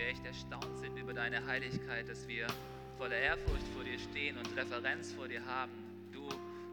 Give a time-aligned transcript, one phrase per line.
[0.00, 2.46] Wir echt erstaunt sind über deine Heiligkeit, dass wir
[2.96, 5.72] voller Ehrfurcht vor dir stehen und Referenz vor dir haben.
[6.10, 6.26] Du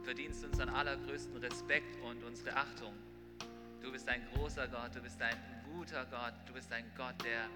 [0.03, 2.93] verdienst unseren allergrößten Respekt und unsere Achtung.
[3.81, 5.35] Du bist ein großer Gott, du bist ein
[5.73, 7.49] guter Gott, du bist ein Gott, der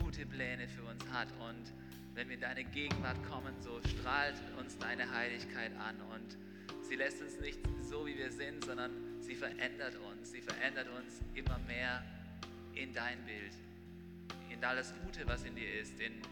[0.00, 1.28] gute Pläne für uns hat.
[1.38, 1.72] Und
[2.14, 5.94] wenn wir in deine Gegenwart kommen, so strahlt uns deine Heiligkeit an.
[6.12, 6.36] Und
[6.82, 8.90] sie lässt uns nicht so, wie wir sind, sondern
[9.20, 10.32] sie verändert uns.
[10.32, 12.02] Sie verändert uns immer mehr
[12.74, 13.52] in dein Bild,
[14.64, 16.22] in alles Gute, was in dir ist, in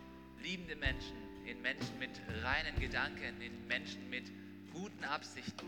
[0.43, 2.11] liebende Menschen, in Menschen mit
[2.43, 4.25] reinen Gedanken, in Menschen mit
[4.73, 5.67] guten Absichten,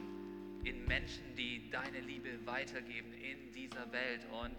[0.64, 4.26] in Menschen, die deine Liebe weitergeben in dieser Welt.
[4.42, 4.56] Und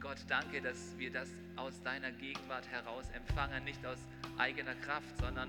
[0.00, 3.98] Gott, danke, dass wir das aus deiner Gegenwart heraus empfangen, nicht aus
[4.38, 5.48] eigener Kraft, sondern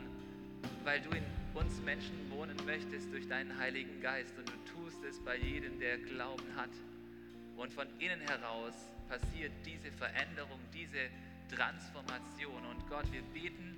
[0.83, 4.36] weil du in uns Menschen wohnen möchtest durch deinen Heiligen Geist.
[4.36, 6.71] Und du tust es bei jedem, der Glauben hat.
[7.55, 8.73] Und von innen heraus
[9.14, 11.08] passiert diese Veränderung, diese
[11.56, 12.66] Transformation.
[12.66, 13.78] Und Gott, wir beten,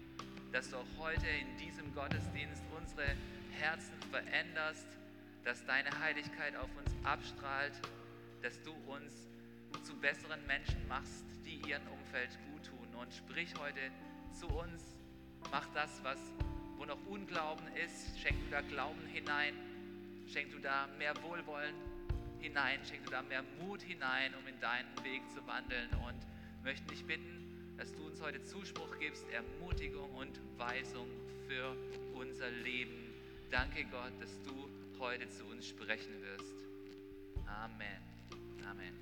[0.53, 3.05] dass du auch heute in diesem Gottesdienst unsere
[3.51, 4.87] Herzen veränderst,
[5.43, 7.73] dass deine Heiligkeit auf uns abstrahlt,
[8.41, 9.27] dass du uns
[9.83, 12.95] zu besseren Menschen machst, die ihrem Umfeld gut tun.
[12.95, 13.91] Und sprich heute
[14.31, 14.95] zu uns,
[15.51, 16.19] mach das, was
[16.77, 19.53] wo noch Unglauben ist, schenk du da Glauben hinein,
[20.31, 21.75] schenk du da mehr Wohlwollen
[22.45, 25.89] hinein, schenk da mehr Mut hinein, um in deinen Weg zu wandeln.
[26.07, 26.25] Und
[26.63, 31.07] möchten dich bitten, dass du uns heute Zuspruch gibst, Ermutigung und Weisung
[31.47, 31.75] für
[32.13, 33.13] unser Leben.
[33.51, 36.53] Danke Gott, dass du heute zu uns sprechen wirst.
[37.47, 38.01] Amen.
[38.69, 38.93] Amen.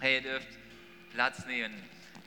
[0.00, 0.48] Hey, ihr dürft
[1.12, 1.74] Platz nehmen.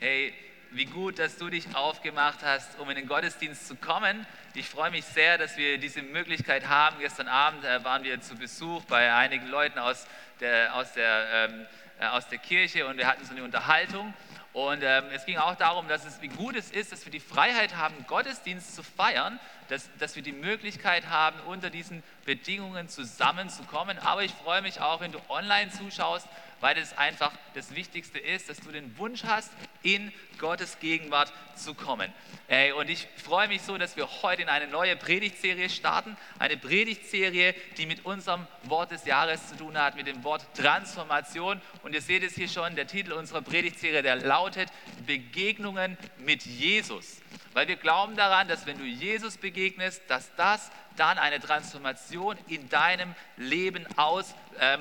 [0.00, 0.32] Hey,
[0.70, 4.26] wie gut, dass du dich aufgemacht hast, um in den Gottesdienst zu kommen.
[4.56, 7.00] Ich freue mich sehr, dass wir diese Möglichkeit haben.
[7.00, 10.06] Gestern Abend äh, waren wir zu Besuch bei einigen Leuten aus
[10.38, 11.66] der, aus der, ähm,
[11.98, 14.14] äh, aus der Kirche und wir hatten so eine Unterhaltung.
[14.52, 17.18] Und ähm, es ging auch darum, dass es, wie gut es ist, dass wir die
[17.18, 23.98] Freiheit haben, Gottesdienst zu feiern, dass, dass wir die Möglichkeit haben, unter diesen Bedingungen zusammenzukommen.
[23.98, 26.28] Aber ich freue mich auch, wenn du online zuschaust,
[26.60, 29.52] weil es einfach das Wichtigste ist, dass du den Wunsch hast,
[29.82, 32.10] in Gottes Gegenwart zu kommen.
[32.48, 36.16] Ey, und ich freue mich so, dass wir heute in eine neue Predigtserie starten.
[36.38, 41.60] Eine Predigtserie, die mit unserem Wort des Jahres zu tun hat, mit dem Wort Transformation.
[41.82, 44.70] Und ihr seht es hier schon, der Titel unserer Predigtserie, der lautet
[45.06, 47.20] Begegnungen mit Jesus.
[47.52, 52.68] Weil wir glauben daran, dass wenn du Jesus begegnest, dass das dann eine Transformation in
[52.68, 54.80] deinem Leben auslösen ähm,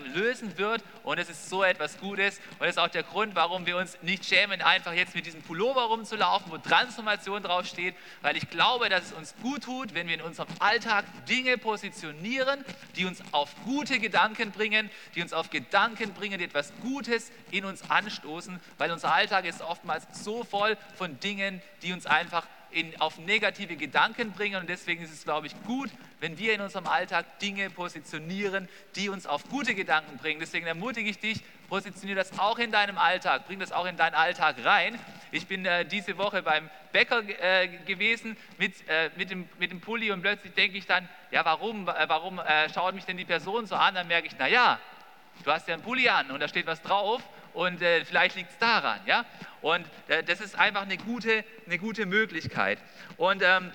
[0.58, 0.84] wird.
[1.04, 2.40] Und es ist so etwas Gutes.
[2.60, 5.42] Und das ist auch der Grund, warum wir uns nicht schämen, einfach jetzt mit diesem
[5.42, 7.96] Pullover rumzulaufen, wo Transformation draufsteht.
[8.22, 12.64] Weil ich glaube, dass es uns gut tut, wenn wir in unserem Alltag Dinge positionieren,
[12.96, 17.66] die uns auf gute Gedanken bringen, die uns auf Gedanken bringen, die etwas Gutes in
[17.66, 18.60] uns anstoßen.
[18.78, 23.76] Weil unser Alltag ist oftmals so voll von Dingen, die uns einfach in, auf negative
[23.76, 24.60] Gedanken bringen.
[24.60, 25.90] Und deswegen ist es, glaube ich, gut,
[26.20, 30.40] wenn wir in unserem Alltag Dinge positionieren, die uns auf gute Gedanken bringen.
[30.40, 34.16] Deswegen ermutige ich dich, positioniere das auch in deinem Alltag, bring das auch in deinen
[34.16, 35.00] Alltag rein.
[35.32, 39.82] Ich bin äh, diese Woche beim Bäcker äh, gewesen mit, äh, mit, dem, mit dem
[39.82, 43.26] Pulli und plötzlich denke ich dann, ja, warum, äh, warum äh, schaut mich denn die
[43.26, 43.96] Person so an?
[43.96, 44.80] Dann merke ich, naja,
[45.44, 47.22] du hast ja einen Pulli an und da steht was drauf
[47.54, 49.00] und äh, vielleicht liegt es daran.
[49.06, 49.26] Ja?
[49.62, 52.80] Und äh, das ist einfach eine gute, eine gute Möglichkeit.
[53.18, 53.72] Und ähm,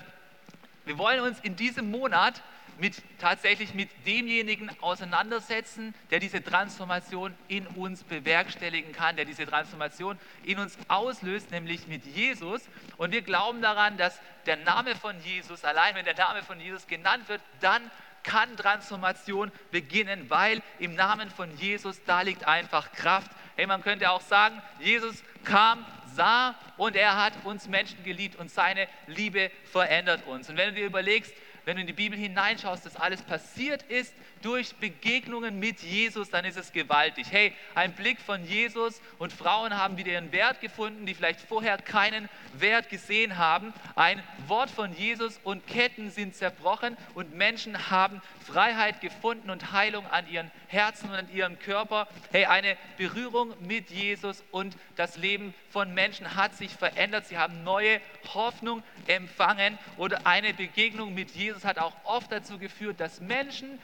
[0.85, 2.41] wir wollen uns in diesem Monat
[2.79, 10.17] mit, tatsächlich mit demjenigen auseinandersetzen, der diese Transformation in uns bewerkstelligen kann, der diese Transformation
[10.43, 12.61] in uns auslöst, nämlich mit Jesus.
[12.97, 16.87] Und wir glauben daran, dass der Name von Jesus, allein wenn der Name von Jesus
[16.87, 17.91] genannt wird, dann
[18.23, 23.31] kann Transformation beginnen, weil im Namen von Jesus, da liegt einfach Kraft.
[23.55, 25.85] Hey, man könnte auch sagen, Jesus kam,
[26.15, 30.49] sah und er hat uns Menschen geliebt und seine Liebe verändert uns.
[30.49, 31.33] Und wenn du dir überlegst,
[31.65, 36.45] wenn du in die Bibel hineinschaust, dass alles passiert ist durch Begegnungen mit Jesus, dann
[36.45, 37.27] ist es gewaltig.
[37.29, 41.77] Hey, ein Blick von Jesus und Frauen haben wieder ihren Wert gefunden, die vielleicht vorher
[41.77, 43.73] keinen Wert gesehen haben.
[43.95, 50.05] Ein Wort von Jesus und Ketten sind zerbrochen und Menschen haben Freiheit gefunden und Heilung
[50.07, 52.07] an ihren Herzen und an ihrem Körper.
[52.31, 57.27] Hey, eine Berührung mit Jesus und das Leben von Menschen hat sich verändert.
[57.27, 58.01] Sie haben neue
[58.33, 63.79] Hoffnung empfangen oder eine Begegnung mit Jesus hat auch oft dazu geführt, dass Menschen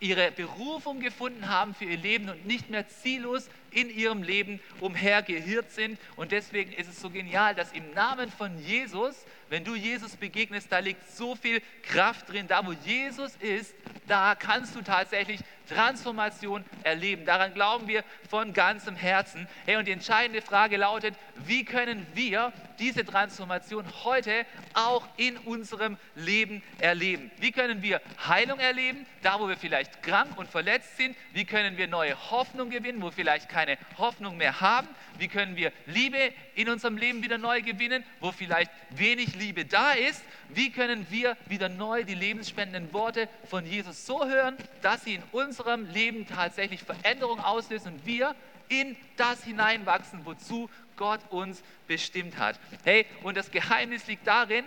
[0.00, 5.70] ihre Berufung gefunden haben für ihr Leben und nicht mehr ziellos in ihrem Leben umhergeirrt
[5.70, 5.98] sind.
[6.16, 10.70] Und deswegen ist es so genial, dass im Namen von Jesus, wenn du Jesus begegnest,
[10.70, 12.46] da liegt so viel Kraft drin.
[12.48, 13.74] Da, wo Jesus ist,
[14.06, 17.24] da kannst du tatsächlich Transformation erleben.
[17.24, 19.46] Daran glauben wir von ganzem Herzen.
[19.64, 21.14] Hey, und die entscheidende Frage lautet,
[21.44, 27.30] wie können wir diese Transformation heute auch in unserem Leben erleben?
[27.38, 31.16] Wie können wir Heilung erleben, da wo wir vielleicht krank und verletzt sind?
[31.32, 34.88] Wie können wir neue Hoffnung gewinnen, wo wir vielleicht keine Hoffnung mehr haben?
[35.18, 39.92] Wie können wir Liebe in unserem Leben wieder neu gewinnen, wo vielleicht wenig Liebe da
[39.92, 40.22] ist?
[40.48, 45.22] Wie können wir wieder neu die lebensspendenden Worte von Jesus so hören, dass sie in
[45.58, 48.34] unserem Leben tatsächlich Veränderung auslösen und wir
[48.68, 52.58] in das hineinwachsen, wozu Gott uns bestimmt hat.
[52.84, 54.64] Hey, und das Geheimnis liegt darin,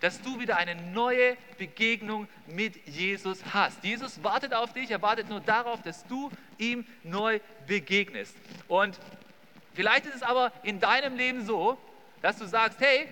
[0.00, 3.84] dass du wieder eine neue Begegnung mit Jesus hast.
[3.84, 8.36] Jesus wartet auf dich, er wartet nur darauf, dass du ihm neu begegnest.
[8.68, 8.98] Und
[9.74, 11.78] vielleicht ist es aber in deinem Leben so,
[12.20, 13.08] dass du sagst, hey,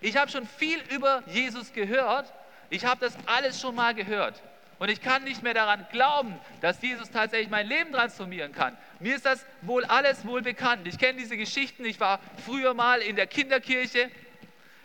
[0.00, 2.32] ich habe schon viel über Jesus gehört,
[2.70, 4.42] ich habe das alles schon mal gehört.
[4.78, 8.76] Und ich kann nicht mehr daran glauben, dass Jesus tatsächlich mein Leben transformieren kann.
[9.00, 10.86] Mir ist das wohl alles wohl bekannt.
[10.86, 11.84] Ich kenne diese Geschichten.
[11.84, 14.10] Ich war früher mal in der Kinderkirche.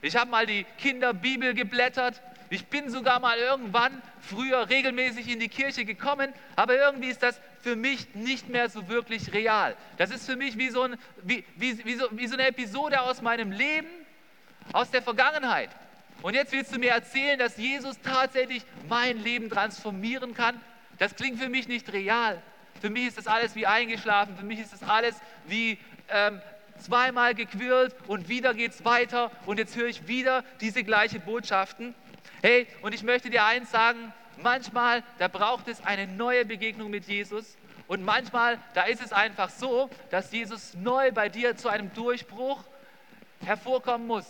[0.02, 2.22] Ich habe mal die Kinderbibel geblättert.
[2.50, 7.40] Ich bin sogar mal irgendwann früher regelmäßig in die Kirche gekommen, aber irgendwie ist das
[7.62, 9.76] für mich nicht mehr so wirklich real.
[9.98, 13.02] Das ist für mich wie so, ein, wie, wie, wie, so, wie so eine Episode
[13.02, 13.88] aus meinem Leben,
[14.74, 15.70] aus der Vergangenheit.
[16.22, 20.60] Und jetzt willst du mir erzählen, dass Jesus tatsächlich mein Leben transformieren kann?
[21.00, 22.42] Das klingt für mich nicht real.
[22.80, 24.38] Für mich ist das alles wie eingeschlafen.
[24.38, 25.16] Für mich ist das alles
[25.48, 25.80] wie
[26.10, 26.42] ähm,
[26.82, 31.94] zweimal gequirlt und wieder geht es weiter und jetzt höre ich wieder diese gleiche Botschaften.
[32.42, 37.06] Hey, und ich möchte dir eins sagen, manchmal, da braucht es eine neue Begegnung mit
[37.06, 37.58] Jesus
[37.88, 42.64] und manchmal, da ist es einfach so, dass Jesus neu bei dir zu einem Durchbruch
[43.44, 44.26] hervorkommen muss.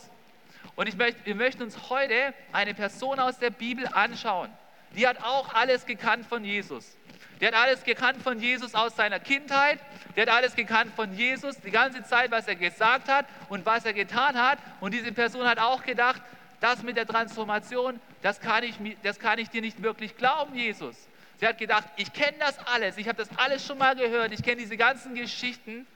[0.75, 4.50] Und ich möchte, wir möchten uns heute eine Person aus der Bibel anschauen.
[4.96, 6.98] Die hat auch alles gekannt von Jesus.
[7.40, 9.80] Der hat alles gekannt von Jesus aus seiner Kindheit.
[10.16, 13.86] Der hat alles gekannt von Jesus, die ganze Zeit, was er gesagt hat und was
[13.86, 14.60] er getan hat.
[14.80, 16.22] Und diese Person hat auch gedacht,
[16.60, 20.96] das mit der Transformation, das kann ich, das kann ich dir nicht wirklich glauben, Jesus.
[21.40, 24.44] Sie hat gedacht, ich kenne das alles, ich habe das alles schon mal gehört, ich
[24.44, 25.88] kenne diese ganzen Geschichten,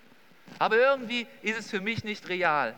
[0.57, 2.73] aber irgendwie ist es für mich nicht real.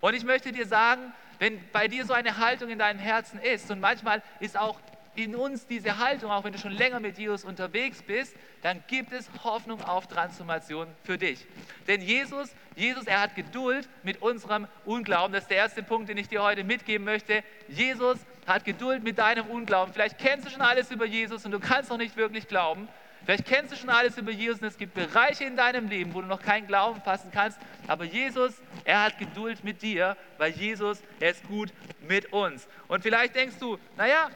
[0.00, 3.70] Und ich möchte dir sagen, wenn bei dir so eine Haltung in deinem Herzen ist
[3.70, 4.78] und manchmal ist auch
[5.16, 9.12] in uns diese Haltung, auch wenn du schon länger mit Jesus unterwegs bist, dann gibt
[9.12, 11.46] es Hoffnung auf Transformation für dich.
[11.88, 15.32] Denn Jesus, Jesus, er hat Geduld mit unserem Unglauben.
[15.32, 17.42] Das ist der erste Punkt, den ich dir heute mitgeben möchte.
[17.68, 19.92] Jesus hat Geduld mit deinem Unglauben.
[19.92, 22.88] Vielleicht kennst du schon alles über Jesus und du kannst noch nicht wirklich glauben.
[23.24, 26.20] Vielleicht kennst du schon alles über Jesus und es gibt Bereiche in deinem Leben, wo
[26.20, 27.58] du noch keinen Glauben fassen kannst.
[27.86, 31.72] Aber Jesus, er hat Geduld mit dir, weil Jesus, er ist gut
[32.08, 32.66] mit uns.
[32.88, 34.30] Und vielleicht denkst du, naja,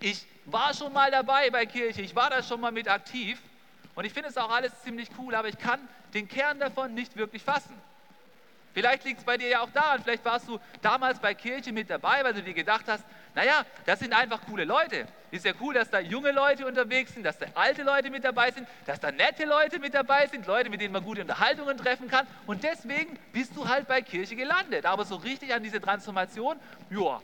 [0.00, 3.40] ich war schon mal dabei bei Kirche, ich war da schon mal mit aktiv
[3.94, 5.80] und ich finde es auch alles ziemlich cool, aber ich kann
[6.12, 7.80] den Kern davon nicht wirklich fassen.
[8.74, 11.90] Vielleicht liegt es bei dir ja auch daran, vielleicht warst du damals bei Kirche mit
[11.90, 15.06] dabei, weil du dir gedacht hast, naja, das sind einfach coole Leute.
[15.30, 18.50] Ist ja cool, dass da junge Leute unterwegs sind, dass da alte Leute mit dabei
[18.50, 22.08] sind, dass da nette Leute mit dabei sind, Leute, mit denen man gute Unterhaltungen treffen
[22.08, 22.26] kann.
[22.46, 24.84] Und deswegen bist du halt bei Kirche gelandet.
[24.84, 26.58] Aber so richtig an diese Transformation,
[26.90, 27.20] ja,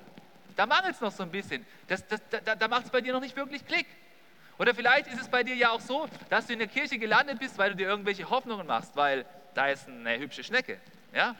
[0.56, 1.64] da mangelt es noch so ein bisschen.
[1.86, 3.86] Das, das, da da macht es bei dir noch nicht wirklich Klick.
[4.58, 7.38] Oder vielleicht ist es bei dir ja auch so, dass du in der Kirche gelandet
[7.38, 9.24] bist, weil du dir irgendwelche Hoffnungen machst, weil
[9.54, 10.78] da ist eine hübsche Schnecke.
[11.18, 11.34] Ja?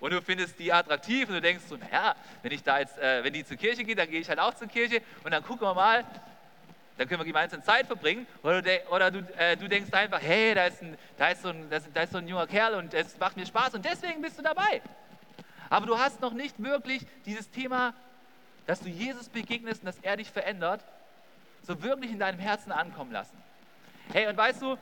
[0.00, 3.24] Und du findest die attraktiv und du denkst so, naja, wenn ich da jetzt, äh,
[3.24, 5.66] wenn die zur Kirche geht, dann gehe ich halt auch zur Kirche und dann gucken
[5.66, 6.04] wir mal,
[6.98, 8.26] dann können wir gemeinsam Zeit verbringen.
[8.42, 11.48] Oder, du, oder du, äh, du denkst einfach, hey, da ist, ein, da, ist so
[11.48, 14.38] ein, da ist so ein junger Kerl und es macht mir Spaß und deswegen bist
[14.38, 14.82] du dabei.
[15.70, 17.94] Aber du hast noch nicht wirklich dieses Thema,
[18.66, 20.84] dass du Jesus begegnest und dass er dich verändert,
[21.62, 23.42] so wirklich in deinem Herzen ankommen lassen.
[24.12, 24.76] Hey, und weißt du,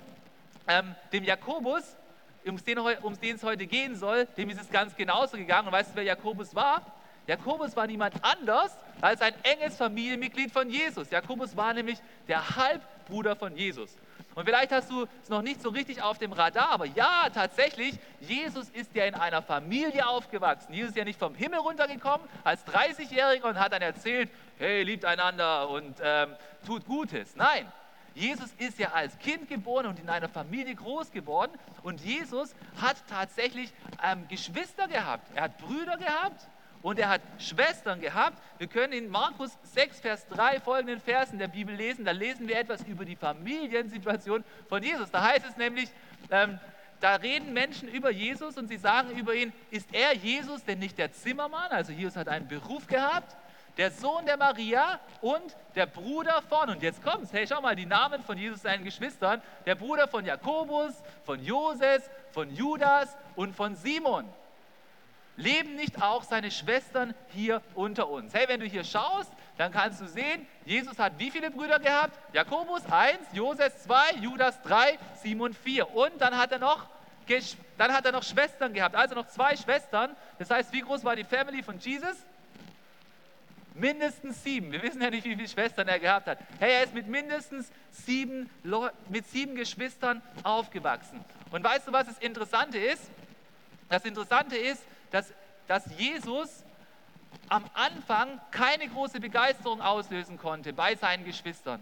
[0.67, 1.97] ähm, dem Jakobus,
[2.45, 2.57] um
[3.21, 5.69] den, es heute gehen soll, dem ist es ganz genauso gegangen.
[5.69, 6.83] Und weißt du, wer Jakobus war?
[7.27, 11.11] Jakobus war niemand anders als ein enges Familienmitglied von Jesus.
[11.11, 12.43] Jakobus war nämlich der
[13.07, 13.97] Bruder von Jesus.
[14.35, 17.99] Und vielleicht hast du es noch nicht so richtig auf dem Radar, aber ja, tatsächlich,
[18.21, 20.73] Jesus ist ja in einer Familie aufgewachsen.
[20.73, 25.05] Jesus ist ja nicht vom Himmel runtergekommen als 30-Jähriger und hat dann erzählt, hey, liebt
[25.05, 26.35] einander und ähm,
[26.67, 27.37] tut Gutes.
[27.37, 27.71] Nein,
[28.15, 31.53] Jesus ist ja als Kind geboren und in einer Familie groß geworden.
[31.83, 35.31] Und Jesus hat tatsächlich ähm, Geschwister gehabt.
[35.35, 36.49] Er hat Brüder gehabt
[36.83, 38.37] und er hat Schwestern gehabt.
[38.59, 42.05] Wir können in Markus 6, Vers 3 folgenden Versen der Bibel lesen.
[42.05, 45.11] Da lesen wir etwas über die Familiensituation von Jesus.
[45.11, 45.89] Da heißt es nämlich,
[46.31, 46.59] ähm,
[47.01, 50.99] da reden Menschen über Jesus und sie sagen über ihn, ist er Jesus denn nicht
[50.99, 51.71] der Zimmermann?
[51.71, 53.37] Also Jesus hat einen Beruf gehabt,
[53.77, 57.87] der Sohn der Maria und der Bruder von, und jetzt kommt's, hey, schau mal, die
[57.87, 62.03] Namen von Jesus, seinen Geschwistern, der Bruder von Jakobus, von Joses,
[62.33, 64.29] von Judas und von Simon.
[65.37, 68.35] Leben nicht auch seine Schwestern hier unter uns?
[68.35, 72.19] Hey, wenn du hier schaust, dann kannst du sehen, Jesus hat wie viele Brüder gehabt?
[72.35, 75.95] Jakobus 1, Joses 2, Judas 3, Simon 4.
[75.95, 76.89] Und dann hat er noch
[77.79, 80.15] dann hat er noch Schwestern gehabt, also noch zwei Schwestern.
[80.39, 82.17] Das heißt, wie groß war die Family von Jesus?
[83.75, 84.71] Mindestens sieben.
[84.73, 86.39] Wir wissen ja nicht, wie viele Schwestern er gehabt hat.
[86.59, 88.51] Hey, er ist mit mindestens sieben,
[89.09, 91.25] mit sieben Geschwistern aufgewachsen.
[91.51, 93.11] Und weißt du, was das Interessante ist?
[93.89, 95.33] Das Interessante ist, dass,
[95.67, 96.65] dass Jesus
[97.49, 101.81] am Anfang keine große Begeisterung auslösen konnte bei seinen Geschwistern,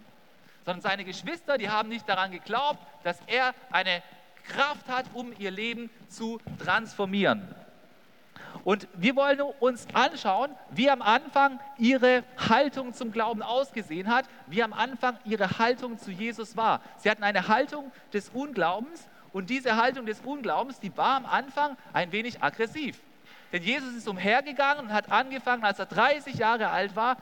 [0.64, 4.02] sondern seine Geschwister, die haben nicht daran geglaubt, dass er eine
[4.44, 7.54] Kraft hat, um ihr Leben zu transformieren.
[8.64, 14.62] Und wir wollen uns anschauen, wie am Anfang ihre Haltung zum Glauben ausgesehen hat, wie
[14.62, 16.80] am Anfang ihre Haltung zu Jesus war.
[16.98, 21.76] Sie hatten eine Haltung des Unglaubens und diese Haltung des Unglaubens, die war am Anfang
[21.92, 23.00] ein wenig aggressiv.
[23.52, 27.16] Denn Jesus ist umhergegangen und hat angefangen, als er 30 Jahre alt war,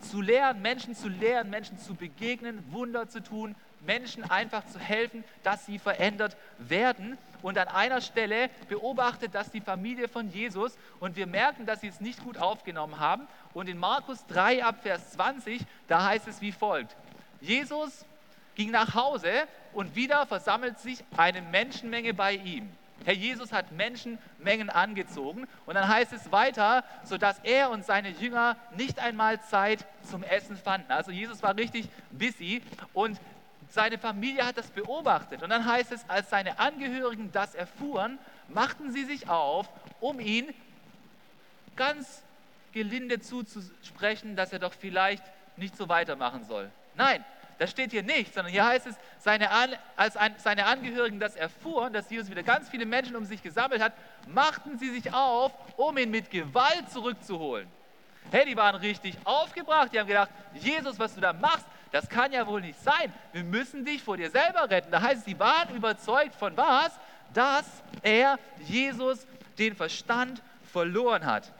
[0.00, 3.54] zu lehren, Menschen zu lehren, Menschen zu begegnen, Wunder zu tun,
[3.86, 7.18] Menschen einfach zu helfen, dass sie verändert werden.
[7.42, 11.88] Und an einer Stelle beobachtet das die Familie von Jesus und wir merken, dass sie
[11.88, 13.26] es nicht gut aufgenommen haben.
[13.52, 16.96] Und in Markus 3 ab Vers 20, da heißt es wie folgt.
[17.40, 18.04] Jesus
[18.54, 19.32] ging nach Hause
[19.72, 22.70] und wieder versammelt sich eine Menschenmenge bei ihm.
[23.04, 28.56] Herr Jesus hat Menschenmengen angezogen und dann heißt es weiter, sodass er und seine Jünger
[28.76, 30.92] nicht einmal Zeit zum Essen fanden.
[30.92, 32.62] Also Jesus war richtig busy
[32.92, 33.20] und
[33.72, 35.42] seine Familie hat das beobachtet.
[35.42, 39.66] Und dann heißt es, als seine Angehörigen das erfuhren, machten sie sich auf,
[39.98, 40.52] um ihn
[41.74, 42.22] ganz
[42.74, 45.24] gelinde zuzusprechen, dass er doch vielleicht
[45.56, 46.70] nicht so weitermachen soll.
[46.96, 47.24] Nein,
[47.58, 51.34] das steht hier nicht, sondern hier heißt es, seine An als ein, seine Angehörigen das
[51.34, 53.94] erfuhren, dass Jesus wieder ganz viele Menschen um sich gesammelt hat,
[54.26, 57.68] machten sie sich auf, um ihn mit Gewalt zurückzuholen.
[58.30, 59.92] Hey, die waren richtig aufgebracht.
[59.92, 63.12] Die haben gedacht, Jesus, was du da machst, das kann ja wohl nicht sein.
[63.32, 64.90] Wir müssen dich vor dir selber retten.
[64.90, 66.92] Da heißt es, sie waren überzeugt von was?
[67.34, 67.66] Dass
[68.02, 69.26] er, Jesus,
[69.58, 71.52] den Verstand verloren hat.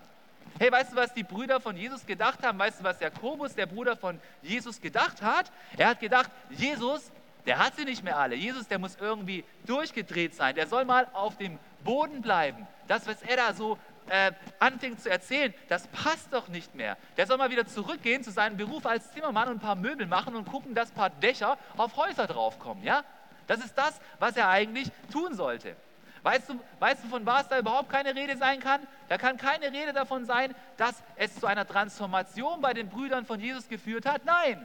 [0.59, 2.59] Hey, weißt du, was die Brüder von Jesus gedacht haben?
[2.59, 5.51] Weißt du, was Jakobus, der Bruder von Jesus, gedacht hat?
[5.77, 7.11] Er hat gedacht, Jesus,
[7.45, 8.35] der hat sie nicht mehr alle.
[8.35, 10.55] Jesus, der muss irgendwie durchgedreht sein.
[10.55, 12.67] Der soll mal auf dem Boden bleiben.
[12.89, 13.79] Das, was er da so
[14.09, 16.97] äh, anfängt zu erzählen, das passt doch nicht mehr.
[17.17, 20.37] Der soll mal wieder zurückgehen zu seinem Beruf als Zimmermann und ein paar Möbel machen
[20.37, 22.83] und gucken, dass ein paar Dächer auf Häuser draufkommen.
[22.85, 23.05] Ja?
[23.47, 25.77] Das ist das, was er eigentlich tun sollte.
[26.23, 28.81] Weißt du, weißt du, von was da überhaupt keine Rede sein kann?
[29.09, 33.41] Da kann keine Rede davon sein, dass es zu einer Transformation bei den Brüdern von
[33.41, 34.25] Jesus geführt hat.
[34.25, 34.65] Nein,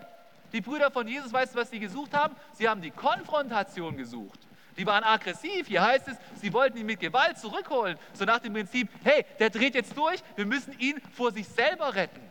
[0.54, 2.36] die Brüder von Jesus, weißt du, was sie gesucht haben?
[2.54, 4.47] Sie haben die Konfrontation gesucht.
[4.78, 5.68] Die waren aggressiv.
[5.68, 7.98] Hier heißt es, sie wollten ihn mit Gewalt zurückholen.
[8.14, 11.96] So nach dem Prinzip, hey, der dreht jetzt durch, wir müssen ihn vor sich selber
[11.96, 12.22] retten.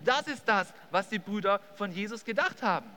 [0.00, 2.88] Das ist das, was die Brüder von Jesus gedacht haben.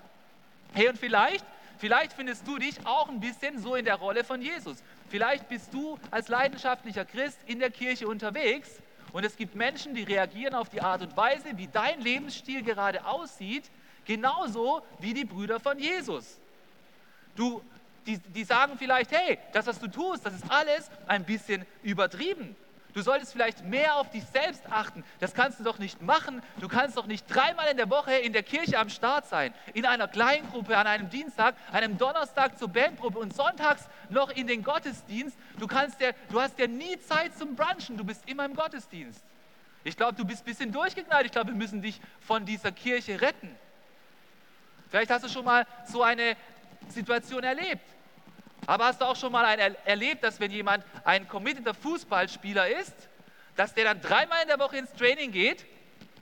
[0.74, 1.46] Hey, und vielleicht,
[1.77, 4.84] vielleicht findest du dich auch ein bisschen so in der Rolle von Jesus.
[5.10, 8.70] Vielleicht bist du als leidenschaftlicher Christ in der Kirche unterwegs
[9.13, 13.06] und es gibt Menschen, die reagieren auf die Art und Weise, wie dein Lebensstil gerade
[13.06, 13.70] aussieht,
[14.06, 16.39] genauso wie die Brüder von Jesus.
[17.36, 17.62] Du,
[18.07, 22.55] die, die sagen vielleicht, hey, das, was du tust, das ist alles ein bisschen übertrieben.
[22.93, 25.03] Du solltest vielleicht mehr auf dich selbst achten.
[25.19, 26.41] Das kannst du doch nicht machen.
[26.59, 29.53] Du kannst doch nicht dreimal in der Woche in der Kirche am Start sein.
[29.75, 34.63] In einer Kleingruppe, an einem Dienstag, einem Donnerstag zur Bandgruppe und sonntags noch in den
[34.63, 35.37] Gottesdienst.
[35.59, 37.97] Du, kannst ja, du hast ja nie Zeit zum Brunchen.
[37.97, 39.21] Du bist immer im Gottesdienst.
[39.83, 41.27] Ich glaube, du bist ein bisschen durchgeknallt.
[41.27, 43.55] Ich glaube, wir müssen dich von dieser Kirche retten.
[44.89, 46.35] Vielleicht hast du schon mal so eine
[46.87, 47.97] Situation erlebt.
[48.67, 52.93] Aber hast du auch schon mal ein, erlebt, dass wenn jemand ein committeter Fußballspieler ist,
[53.55, 55.65] dass der dann dreimal in der Woche ins Training geht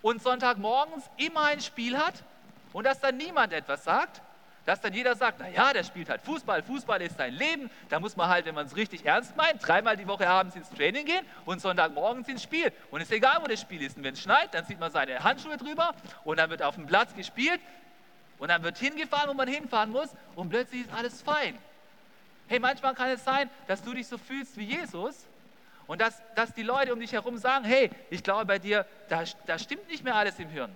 [0.01, 2.23] und Sonntagmorgens immer ein Spiel hat
[2.71, 4.21] und dass dann niemand etwas sagt?
[4.65, 8.15] dass dann jeder sagt, naja, der spielt halt Fußball, Fußball ist sein Leben, da muss
[8.15, 11.23] man halt, wenn man es richtig ernst meint, dreimal die Woche abends ins Training gehen
[11.45, 12.71] und Sonntagmorgens ins Spiel.
[12.89, 13.95] Und es ist egal, wo das Spiel ist.
[13.97, 16.87] Und wenn es schneit, dann zieht man seine Handschuhe drüber und dann wird auf dem
[16.87, 17.61] Platz gespielt
[18.39, 21.57] und dann wird hingefahren, wo man hinfahren muss und plötzlich ist alles fein.
[22.47, 25.25] Hey, manchmal kann es sein, dass du dich so fühlst wie Jesus
[25.87, 29.23] und dass, dass die Leute um dich herum sagen, hey, ich glaube bei dir, da,
[29.45, 30.75] da stimmt nicht mehr alles im Hirn.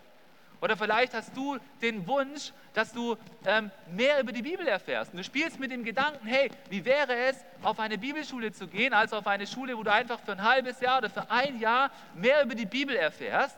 [0.62, 5.12] Oder vielleicht hast du den Wunsch, dass du ähm, mehr über die Bibel erfährst.
[5.12, 8.94] Und du spielst mit dem Gedanken, hey, wie wäre es, auf eine Bibelschule zu gehen,
[8.94, 11.92] als auf eine Schule, wo du einfach für ein halbes Jahr oder für ein Jahr
[12.14, 13.58] mehr über die Bibel erfährst.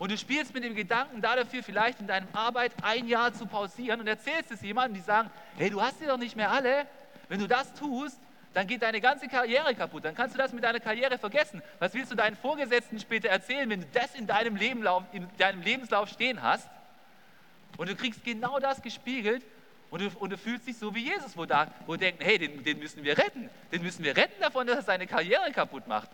[0.00, 3.46] Und du spielst mit dem Gedanken, da dafür vielleicht in deiner Arbeit ein Jahr zu
[3.46, 6.86] pausieren und erzählst es jemandem, die sagen, hey, du hast sie doch nicht mehr alle.
[7.30, 8.20] Wenn du das tust,
[8.54, 10.04] dann geht deine ganze Karriere kaputt.
[10.04, 11.62] Dann kannst du das mit deiner Karriere vergessen.
[11.78, 15.62] Was willst du deinen Vorgesetzten später erzählen, wenn du das in deinem, Lebenlauf, in deinem
[15.62, 16.68] Lebenslauf stehen hast?
[17.78, 19.44] Und du kriegst genau das gespiegelt
[19.90, 22.64] und du, und du fühlst dich so wie Jesus, wo, da, wo denken, hey, den,
[22.64, 23.48] den müssen wir retten.
[23.70, 26.10] Den müssen wir retten davon, dass er seine Karriere kaputt macht.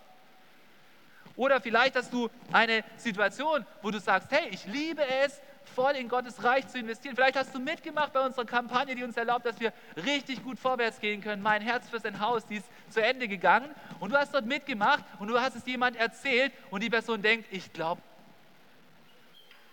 [1.35, 6.09] Oder vielleicht hast du eine Situation, wo du sagst, hey, ich liebe es, voll in
[6.09, 7.17] Gottes Reich zu investieren.
[7.17, 9.73] Vielleicht hast du mitgemacht bei unserer Kampagne, die uns erlaubt, dass wir
[10.05, 11.43] richtig gut vorwärts gehen können.
[11.43, 13.69] Mein Herz für sein Haus, die ist zu Ende gegangen.
[14.01, 17.49] Und du hast dort mitgemacht und du hast es jemand erzählt und die Person denkt,
[17.51, 18.01] ich glaube,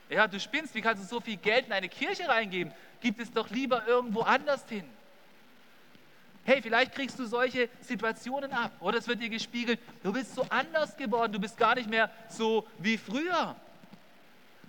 [0.10, 2.74] ja, du spinnst, wie kannst du so viel Geld in eine Kirche reingeben?
[3.02, 4.86] Gib es doch lieber irgendwo anders hin.
[6.46, 10.46] Hey, vielleicht kriegst du solche Situationen ab oder es wird dir gespiegelt, du bist so
[10.50, 13.56] anders geworden, du bist gar nicht mehr so wie früher.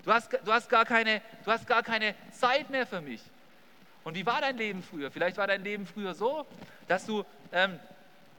[0.05, 3.23] Du hast, du hast, gar, keine, du hast gar keine Zeit mehr für mich.
[4.05, 5.11] Und wie war dein Leben früher?
[5.11, 6.47] Vielleicht war dein Leben früher so,
[6.89, 7.81] dass du ähm,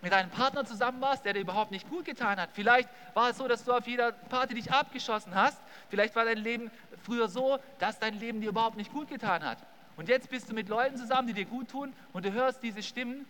[0.01, 2.49] mit einem Partner zusammen warst, der dir überhaupt nicht gut getan hat.
[2.53, 5.59] Vielleicht war es so, dass du auf jeder Party dich abgeschossen hast.
[5.89, 6.69] Vielleicht war dein Leben
[7.03, 9.57] früher so, dass dein Leben dir überhaupt nicht gut getan hat.
[9.97, 12.83] Und jetzt bist du mit Leuten zusammen, die dir gut tun und du hörst diese
[12.83, 13.25] Stimmen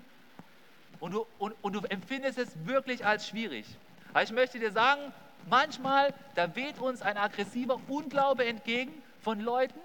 [0.99, 3.65] und du, und, und du empfindest es wirklich als schwierig.
[4.09, 5.13] Aber ich möchte dir sagen,
[5.49, 9.79] manchmal, da weht uns ein aggressiver Unglaube entgegen von Leuten,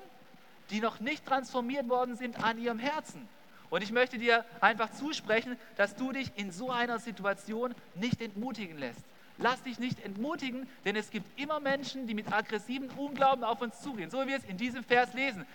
[0.70, 3.28] die noch nicht transformiert worden sind an ihrem Herzen.
[3.70, 8.78] Und ich möchte dir einfach zusprechen, dass du dich in so einer Situation nicht entmutigen
[8.78, 9.00] lässt.
[9.38, 13.80] Lass dich nicht entmutigen, denn es gibt immer Menschen, die mit aggressiven Unglauben auf uns
[13.80, 14.10] zugehen.
[14.10, 15.46] So wie wir es in diesem Vers lesen.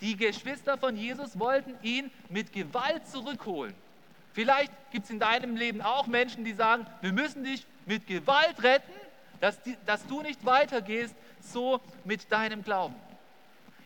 [0.00, 3.74] Die Geschwister von Jesus wollten ihn mit Gewalt zurückholen.
[4.32, 8.62] Vielleicht gibt es in deinem Leben auch Menschen, die sagen, wir müssen dich mit Gewalt
[8.62, 8.92] retten,
[9.40, 12.94] dass, die, dass du nicht weitergehst so mit deinem Glauben.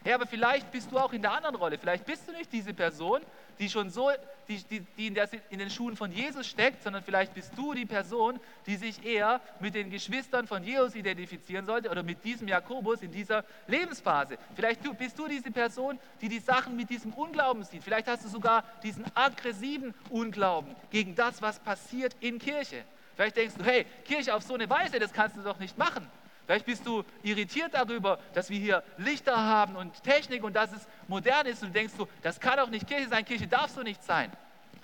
[0.04, 1.78] Ja, aber vielleicht bist du auch in der anderen Rolle.
[1.78, 3.22] Vielleicht bist du nicht diese Person,
[3.58, 4.10] die schon so,
[4.48, 7.72] die, die, die in, der, in, den Schuhen von Jesus steckt, sondern vielleicht bist du
[7.72, 12.48] die Person, die sich eher mit den Geschwistern von Jesus identifizieren sollte oder mit diesem
[12.48, 14.36] Jakobus in dieser Lebensphase.
[14.54, 17.82] Vielleicht bist du diese Person, die die Sachen mit diesem Unglauben sieht.
[17.82, 22.84] Vielleicht hast du sogar diesen aggressiven Unglauben gegen das, was passiert in Kirche.
[23.14, 26.08] Vielleicht denkst du, hey, Kirche auf so eine Weise, das kannst du doch nicht machen.
[26.46, 30.86] Vielleicht bist du irritiert darüber, dass wir hier Lichter haben und Technik und dass es
[31.08, 34.02] modern ist und denkst du, das kann doch nicht Kirche sein, Kirche darf so nicht
[34.02, 34.30] sein.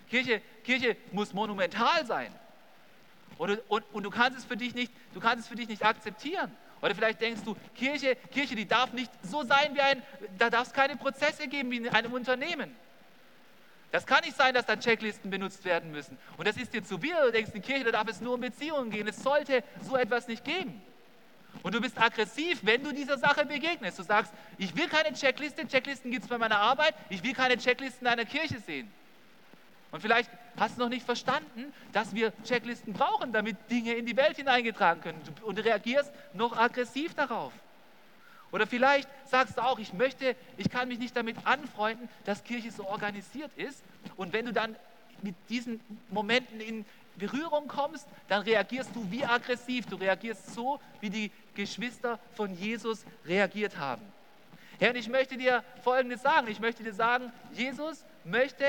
[0.09, 2.33] Kirche, Kirche muss monumental sein.
[3.37, 5.85] Und, und, und du, kannst es für dich nicht, du kannst es für dich nicht
[5.85, 6.51] akzeptieren.
[6.83, 10.03] Oder vielleicht denkst du, Kirche, Kirche, die darf nicht so sein wie ein,
[10.39, 12.75] da darf es keine Prozesse geben wie in einem Unternehmen.
[13.93, 16.17] Das kann nicht sein, dass da Checklisten benutzt werden müssen.
[16.37, 17.15] Und das ist dir zu viel.
[17.27, 19.09] Du denkst, in Kirche, da darf es nur um Beziehungen gehen.
[19.09, 20.81] Es sollte so etwas nicht geben.
[21.63, 23.99] Und du bist aggressiv, wenn du dieser Sache begegnest.
[23.99, 27.59] Du sagst, ich will keine Checkliste, Checklisten gibt es bei meiner Arbeit, ich will keine
[27.59, 28.91] Checklisten in deiner Kirche sehen.
[29.91, 34.17] Und vielleicht hast du noch nicht verstanden, dass wir Checklisten brauchen, damit Dinge in die
[34.17, 35.21] Welt hineingetragen können.
[35.43, 37.53] Und du reagierst noch aggressiv darauf.
[38.53, 42.71] Oder vielleicht sagst du auch, ich möchte, ich kann mich nicht damit anfreunden, dass Kirche
[42.71, 43.83] so organisiert ist.
[44.17, 44.77] Und wenn du dann
[45.23, 46.85] mit diesen Momenten in
[47.17, 49.87] Berührung kommst, dann reagierst du wie aggressiv.
[49.87, 54.03] Du reagierst so, wie die Geschwister von Jesus reagiert haben.
[54.79, 56.49] Herr, und ich möchte dir Folgendes sagen.
[56.49, 58.65] Ich möchte dir sagen, Jesus möchte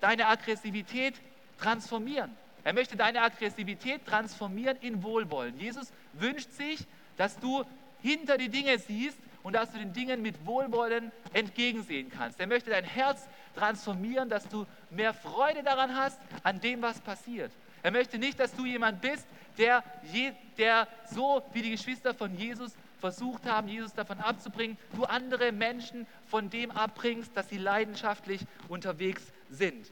[0.00, 1.14] deine Aggressivität
[1.58, 2.36] transformieren.
[2.64, 5.58] Er möchte deine Aggressivität transformieren in Wohlwollen.
[5.58, 6.80] Jesus wünscht sich,
[7.16, 7.64] dass du
[8.02, 12.40] hinter die Dinge siehst und dass du den Dingen mit Wohlwollen entgegensehen kannst.
[12.40, 17.52] Er möchte dein Herz transformieren, dass du mehr Freude daran hast, an dem, was passiert.
[17.82, 19.82] Er möchte nicht, dass du jemand bist, der,
[20.12, 25.52] je, der so wie die Geschwister von Jesus versucht haben, Jesus davon abzubringen, du andere
[25.52, 29.90] Menschen von dem abbringst, dass sie leidenschaftlich unterwegs sind.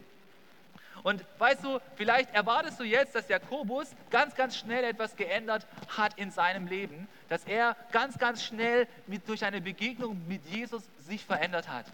[1.07, 5.65] Und weißt du, vielleicht erwartest du jetzt, dass Jakobus ganz, ganz schnell etwas geändert
[5.97, 10.83] hat in seinem Leben, dass er ganz, ganz schnell mit, durch eine Begegnung mit Jesus
[10.99, 11.87] sich verändert hat.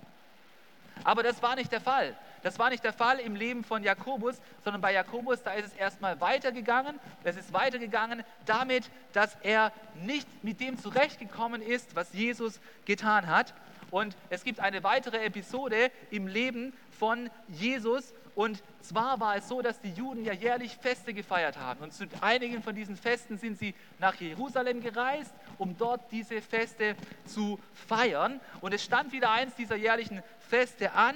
[1.05, 2.17] Aber das war nicht der Fall.
[2.43, 5.75] Das war nicht der Fall im Leben von Jakobus, sondern bei Jakobus, da ist es
[5.75, 6.99] erstmal weitergegangen.
[7.23, 13.53] Es ist weitergegangen damit, dass er nicht mit dem zurechtgekommen ist, was Jesus getan hat.
[13.91, 18.15] Und es gibt eine weitere Episode im Leben von Jesus.
[18.35, 21.83] Und zwar war es so, dass die Juden ja jährlich Feste gefeiert haben.
[21.83, 26.97] Und zu einigen von diesen Festen sind sie nach Jerusalem gereist, um dort diese Feste
[27.27, 28.41] zu feiern.
[28.61, 31.15] Und es stand wieder eins dieser jährlichen Feste an.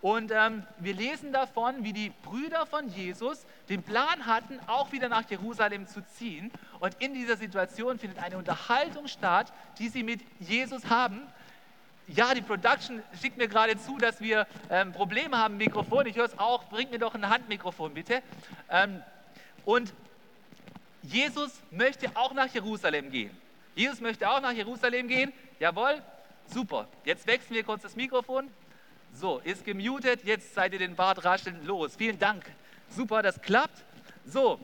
[0.00, 5.08] Und ähm, wir lesen davon, wie die Brüder von Jesus den Plan hatten, auch wieder
[5.08, 6.52] nach Jerusalem zu ziehen.
[6.78, 11.22] Und in dieser Situation findet eine Unterhaltung statt, die sie mit Jesus haben.
[12.08, 16.06] Ja, die Production schickt mir gerade zu, dass wir ähm, Probleme haben mit Mikrofon.
[16.06, 16.64] Ich höre es auch.
[16.64, 18.22] Bringt mir doch ein Handmikrofon, bitte.
[18.70, 19.02] Ähm,
[19.66, 19.92] und
[21.02, 23.36] Jesus möchte auch nach Jerusalem gehen.
[23.74, 25.32] Jesus möchte auch nach Jerusalem gehen.
[25.60, 26.02] Jawohl,
[26.46, 26.88] super.
[27.04, 28.50] Jetzt wechseln wir kurz das Mikrofon.
[29.12, 31.96] So, ist gemutet, jetzt seid ihr den Bart rascheln los.
[31.96, 32.44] Vielen Dank.
[32.88, 33.84] Super, das klappt.
[34.24, 34.58] So,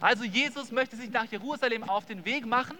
[0.00, 2.78] also Jesus möchte sich nach Jerusalem auf den Weg machen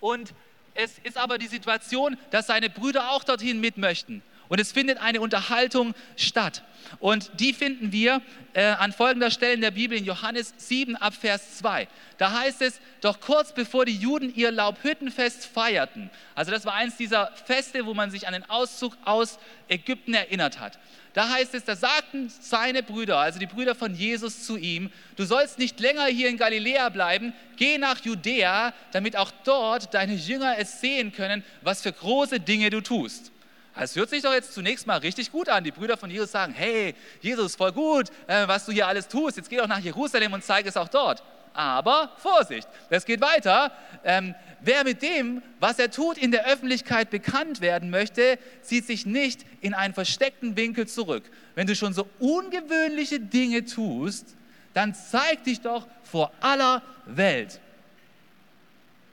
[0.00, 0.34] und
[0.76, 4.22] es ist aber die Situation, dass seine Brüder auch dorthin mit möchten.
[4.48, 6.62] Und es findet eine Unterhaltung statt.
[6.98, 11.14] Und die finden wir äh, an folgender Stelle in der Bibel in Johannes 7 ab
[11.14, 11.88] Vers 2.
[12.16, 16.96] Da heißt es, doch kurz bevor die Juden ihr Laubhüttenfest feierten, also das war eins
[16.96, 20.78] dieser Feste, wo man sich an den Auszug aus Ägypten erinnert hat.
[21.12, 25.24] Da heißt es, da sagten seine Brüder, also die Brüder von Jesus zu ihm, du
[25.24, 30.58] sollst nicht länger hier in Galiläa bleiben, geh nach Judäa, damit auch dort deine Jünger
[30.58, 33.32] es sehen können, was für große Dinge du tust.
[33.78, 35.62] Es hört sich doch jetzt zunächst mal richtig gut an.
[35.62, 39.36] Die Brüder von Jesus sagen, hey, Jesus, voll gut, äh, was du hier alles tust.
[39.36, 41.22] Jetzt geh doch nach Jerusalem und zeig es auch dort.
[41.52, 43.72] Aber Vorsicht, es geht weiter.
[44.04, 49.04] Ähm, wer mit dem, was er tut, in der Öffentlichkeit bekannt werden möchte, zieht sich
[49.04, 51.24] nicht in einen versteckten Winkel zurück.
[51.54, 54.36] Wenn du schon so ungewöhnliche Dinge tust,
[54.72, 57.60] dann zeig dich doch vor aller Welt.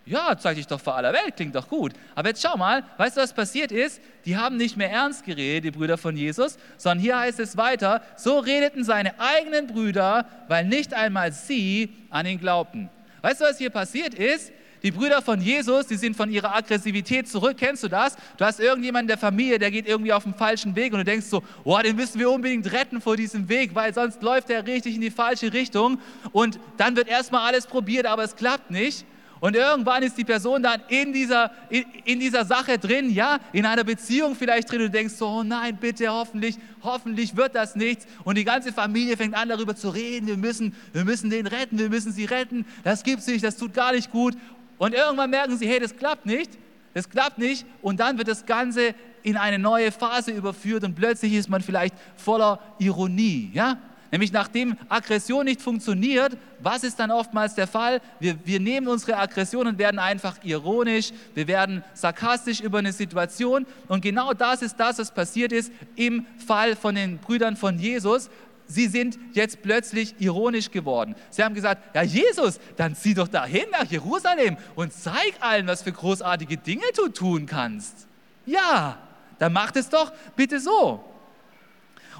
[0.05, 1.93] Ja, zeig dich doch vor aller Welt, klingt doch gut.
[2.13, 4.01] Aber jetzt schau mal, weißt du, was passiert ist?
[4.25, 8.01] Die haben nicht mehr ernst geredet, die Brüder von Jesus, sondern hier heißt es weiter,
[8.17, 12.89] so redeten seine eigenen Brüder, weil nicht einmal sie an ihn glaubten.
[13.21, 14.51] Weißt du, was hier passiert ist?
[14.83, 17.55] Die Brüder von Jesus, die sind von ihrer Aggressivität zurück.
[17.57, 18.17] Kennst du das?
[18.35, 21.05] Du hast irgendjemanden in der Familie, der geht irgendwie auf den falschen Weg und du
[21.05, 24.67] denkst so, oh, den müssen wir unbedingt retten vor diesem Weg, weil sonst läuft er
[24.67, 26.01] richtig in die falsche Richtung.
[26.33, 29.05] Und dann wird erstmal alles probiert, aber es klappt nicht.
[29.43, 33.65] Und irgendwann ist die Person dann in dieser, in, in, dieser Sache drin, ja, in
[33.65, 34.79] einer Beziehung vielleicht drin.
[34.79, 38.07] Und du denkst so, oh nein, bitte, hoffentlich, hoffentlich wird das nichts.
[38.23, 41.77] Und die ganze Familie fängt an darüber zu reden, wir müssen, wir müssen den retten,
[41.77, 42.65] wir müssen sie retten.
[42.85, 44.33] Das gibt's nicht, das tut gar nicht gut.
[44.77, 46.51] Und irgendwann merken sie, hey, das klappt nicht,
[46.93, 47.65] das klappt nicht.
[47.81, 51.95] Und dann wird das Ganze in eine neue Phase überführt und plötzlich ist man vielleicht
[52.15, 53.77] voller Ironie, ja.
[54.13, 57.99] Nämlich nachdem Aggression nicht funktioniert, was ist dann oftmals der Fall?
[58.19, 63.65] Wir, wir nehmen unsere Aggression und werden einfach ironisch, wir werden sarkastisch über eine Situation.
[63.87, 68.29] Und genau das ist das, was passiert ist im Fall von den Brüdern von Jesus.
[68.67, 71.15] Sie sind jetzt plötzlich ironisch geworden.
[71.31, 75.81] Sie haben gesagt, ja Jesus, dann zieh doch dahin nach Jerusalem und zeig allen, was
[75.81, 78.05] für großartige Dinge du tun kannst.
[78.45, 78.99] Ja,
[79.39, 81.03] dann macht es doch bitte so.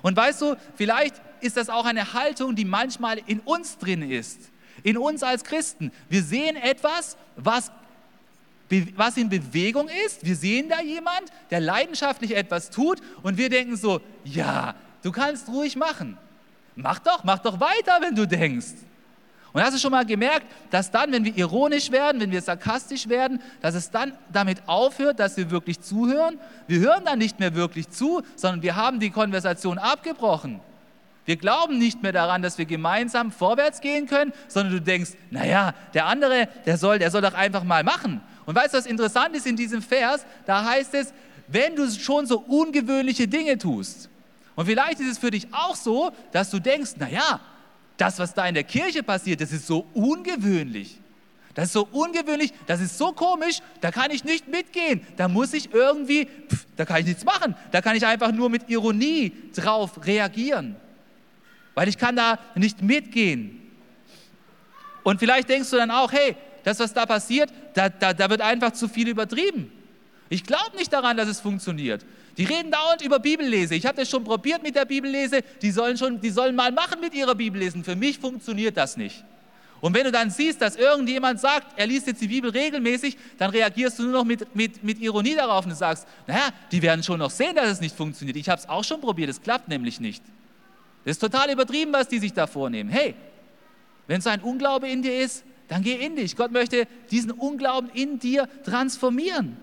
[0.02, 4.40] Und weißt du, vielleicht ist das auch eine Haltung, die manchmal in uns drin ist.
[4.84, 5.92] In uns als Christen.
[6.10, 7.72] Wir sehen etwas, was,
[8.96, 10.26] was in Bewegung ist.
[10.26, 15.48] Wir sehen da jemand, der leidenschaftlich etwas tut und wir denken so, ja, du kannst
[15.50, 16.18] ruhig machen.
[16.76, 18.74] Mach doch, mach doch weiter, wenn du denkst.
[19.54, 23.08] Und hast du schon mal gemerkt, dass dann, wenn wir ironisch werden, wenn wir sarkastisch
[23.08, 26.40] werden, dass es dann damit aufhört, dass wir wirklich zuhören?
[26.66, 30.60] Wir hören dann nicht mehr wirklich zu, sondern wir haben die Konversation abgebrochen.
[31.26, 35.74] Wir glauben nicht mehr daran, dass wir gemeinsam vorwärts gehen können, sondern du denkst, naja,
[35.94, 38.22] der andere, der soll, der soll doch einfach mal machen.
[38.46, 40.26] Und weißt du, was interessant ist in diesem Vers?
[40.46, 41.14] Da heißt es,
[41.48, 44.10] wenn du schon so ungewöhnliche Dinge tust.
[44.56, 47.40] Und vielleicht ist es für dich auch so, dass du denkst, naja,
[47.96, 51.00] das, was da in der Kirche passiert, das ist so ungewöhnlich.
[51.54, 55.06] Das ist so ungewöhnlich, das ist so komisch, da kann ich nicht mitgehen.
[55.18, 57.56] Da muss ich irgendwie, pff, da kann ich nichts machen.
[57.72, 60.76] Da kann ich einfach nur mit Ironie drauf reagieren
[61.76, 63.60] weil ich kann da nicht mitgehen.
[65.04, 68.42] Und vielleicht denkst du dann auch, hey, das, was da passiert, da, da, da wird
[68.42, 69.72] einfach zu viel übertrieben.
[70.30, 72.06] Ich glaube nicht daran, dass es funktioniert.
[72.38, 73.76] Die reden dauernd über Bibellese.
[73.76, 75.42] Ich habe das schon probiert mit der Bibellese.
[75.62, 77.84] Die sollen, schon, die sollen mal machen mit ihrer Bibellesen.
[77.84, 79.24] Für mich funktioniert das nicht.
[79.82, 83.52] Und wenn du dann siehst, dass irgendjemand sagt, er liest jetzt die Bibel regelmäßig, dann
[83.52, 87.20] reagierst du nur noch mit, mit, mit Ironie darauf und sagst, naja, die werden schon
[87.20, 88.38] noch sehen, dass es nicht funktioniert.
[88.38, 90.24] Ich habe es auch schon probiert, es klappt nämlich nicht.
[91.06, 92.90] Das ist total übertrieben, was die sich da vornehmen.
[92.90, 93.16] Hey,
[94.08, 96.36] wenn so ein Unglaube in dir ist, dann geh in dich.
[96.36, 99.58] Gott möchte diesen Unglauben in dir transformieren.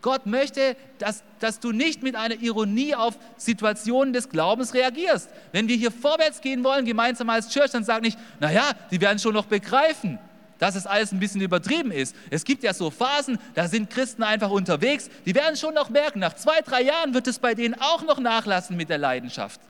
[0.00, 5.28] Gott möchte, dass, dass du nicht mit einer Ironie auf Situationen des Glaubens reagierst.
[5.52, 9.18] Wenn wir hier vorwärts gehen wollen, gemeinsam als Church, dann sag nicht, naja, die werden
[9.18, 10.18] schon noch begreifen,
[10.58, 12.14] dass es alles ein bisschen übertrieben ist.
[12.30, 16.20] Es gibt ja so Phasen, da sind Christen einfach unterwegs, die werden schon noch merken,
[16.20, 19.60] nach zwei, drei Jahren wird es bei denen auch noch nachlassen mit der Leidenschaft.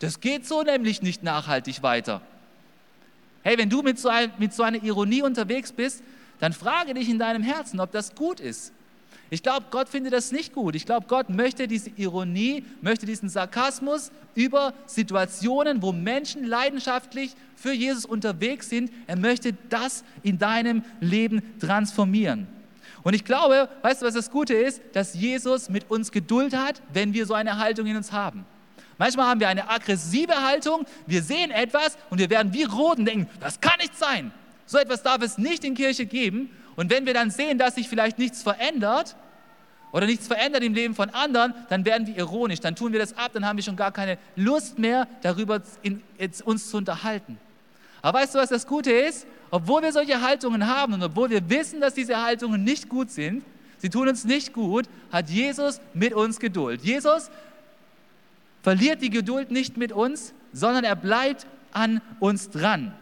[0.00, 2.20] Das geht so nämlich nicht nachhaltig weiter.
[3.42, 6.02] Hey, wenn du mit so, ein, mit so einer Ironie unterwegs bist,
[6.40, 8.72] dann frage dich in deinem Herzen, ob das gut ist.
[9.30, 10.74] Ich glaube, Gott findet das nicht gut.
[10.74, 17.72] Ich glaube, Gott möchte diese Ironie, möchte diesen Sarkasmus über Situationen, wo Menschen leidenschaftlich für
[17.72, 18.90] Jesus unterwegs sind.
[19.06, 22.46] Er möchte das in deinem Leben transformieren.
[23.02, 24.80] Und ich glaube, weißt du, was das Gute ist?
[24.94, 28.46] Dass Jesus mit uns Geduld hat, wenn wir so eine Haltung in uns haben.
[28.98, 33.06] Manchmal haben wir eine aggressive Haltung, wir sehen etwas und wir werden wie rot und
[33.06, 34.32] denken, das kann nicht sein.
[34.66, 36.50] So etwas darf es nicht in Kirche geben.
[36.76, 39.16] Und wenn wir dann sehen, dass sich vielleicht nichts verändert
[39.92, 43.16] oder nichts verändert im Leben von anderen, dann werden wir ironisch, dann tun wir das
[43.16, 46.02] ab, dann haben wir schon gar keine Lust mehr, darüber in,
[46.44, 47.38] uns zu unterhalten.
[48.02, 49.26] Aber weißt du, was das Gute ist?
[49.50, 53.44] Obwohl wir solche Haltungen haben und obwohl wir wissen, dass diese Haltungen nicht gut sind,
[53.78, 56.82] sie tun uns nicht gut, hat Jesus mit uns Geduld.
[56.82, 57.30] Jesus
[58.62, 62.92] verliert die Geduld nicht mit uns, sondern er bleibt an uns dran.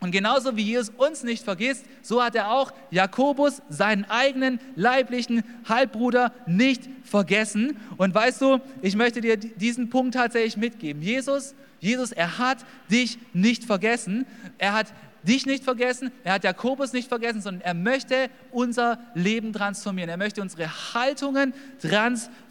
[0.00, 5.42] Und genauso wie Jesus uns nicht vergisst, so hat er auch Jakobus, seinen eigenen leiblichen
[5.68, 7.76] Halbbruder, nicht vergessen.
[7.96, 11.02] Und weißt du, ich möchte dir diesen Punkt tatsächlich mitgeben.
[11.02, 12.58] Jesus, Jesus, er hat
[12.90, 14.26] dich nicht vergessen.
[14.58, 14.92] Er hat
[15.26, 20.08] dich nicht vergessen, er hat Jakobus nicht vergessen, sondern er möchte unser Leben transformieren.
[20.08, 22.45] Er möchte unsere Haltungen transformieren.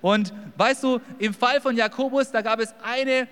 [0.00, 3.28] Und weißt du, im Fall von Jakobus, da gab es eine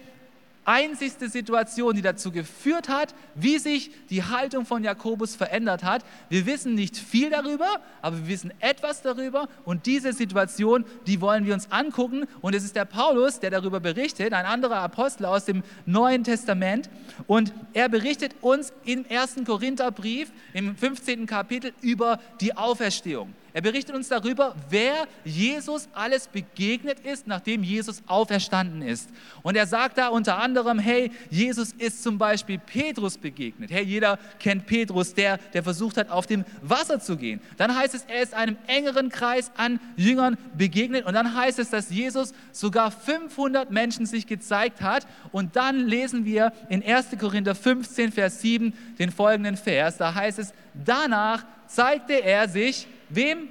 [0.64, 6.05] einzigste Situation, die dazu geführt hat, wie sich die Haltung von Jakobus verändert hat.
[6.29, 11.47] Wir wissen nicht viel darüber, aber wir wissen etwas darüber und diese Situation, die wollen
[11.47, 15.45] wir uns angucken und es ist der Paulus, der darüber berichtet, ein anderer Apostel aus
[15.45, 16.90] dem Neuen Testament
[17.27, 21.27] und er berichtet uns im ersten Korintherbrief im 15.
[21.27, 23.35] Kapitel über die Auferstehung.
[23.53, 29.11] Er berichtet uns darüber, wer Jesus alles begegnet ist, nachdem Jesus auferstanden ist.
[29.43, 33.71] Und er sagt da unter anderem, hey, Jesus ist zum Beispiel Petrus begegnet.
[33.71, 37.41] Hey, jeder kennt Petrus, der, der versucht hat, auf dem Wasser zu gehen.
[37.57, 41.07] Dann heißt es, er ist einem engeren Kreis an Jüngern begegnet.
[41.07, 45.07] Und dann heißt es, dass Jesus sogar 500 Menschen sich gezeigt hat.
[45.33, 47.09] Und dann lesen wir in 1.
[47.19, 49.97] Korinther 15, Vers 7 den folgenden Vers.
[49.97, 53.49] Da heißt es, danach zeigte er sich Wem?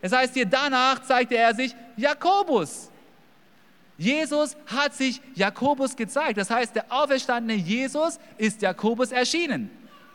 [0.00, 2.90] Es heißt hier, danach zeigte er sich Jakobus.
[3.96, 6.38] Jesus hat sich Jakobus gezeigt.
[6.38, 9.70] Das heißt, der auferstandene Jesus ist Jakobus erschienen.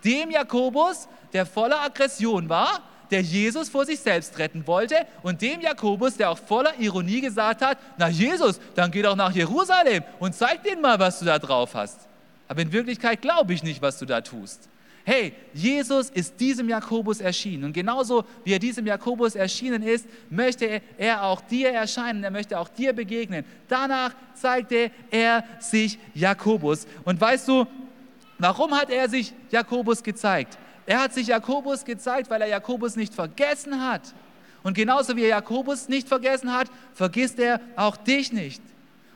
[0.05, 5.59] Dem Jakobus, der voller Aggression war, der Jesus vor sich selbst retten wollte und dem
[5.59, 10.33] Jakobus, der auch voller Ironie gesagt hat, na Jesus, dann geh doch nach Jerusalem und
[10.33, 11.99] zeig denen mal, was du da drauf hast.
[12.47, 14.69] Aber in Wirklichkeit glaube ich nicht, was du da tust
[15.03, 17.65] hey, Jesus ist diesem Jakobus erschienen.
[17.65, 22.57] Und genauso wie er diesem Jakobus erschienen ist, möchte er auch dir erscheinen, er möchte
[22.57, 23.45] auch dir begegnen.
[23.67, 26.87] Danach zeigte er sich Jakobus.
[27.03, 27.65] Und weißt du,
[28.39, 30.57] warum hat er sich Jakobus gezeigt?
[30.85, 34.13] Er hat sich Jakobus gezeigt, weil er Jakobus nicht vergessen hat.
[34.63, 38.61] Und genauso wie er Jakobus nicht vergessen hat, vergisst er auch dich nicht.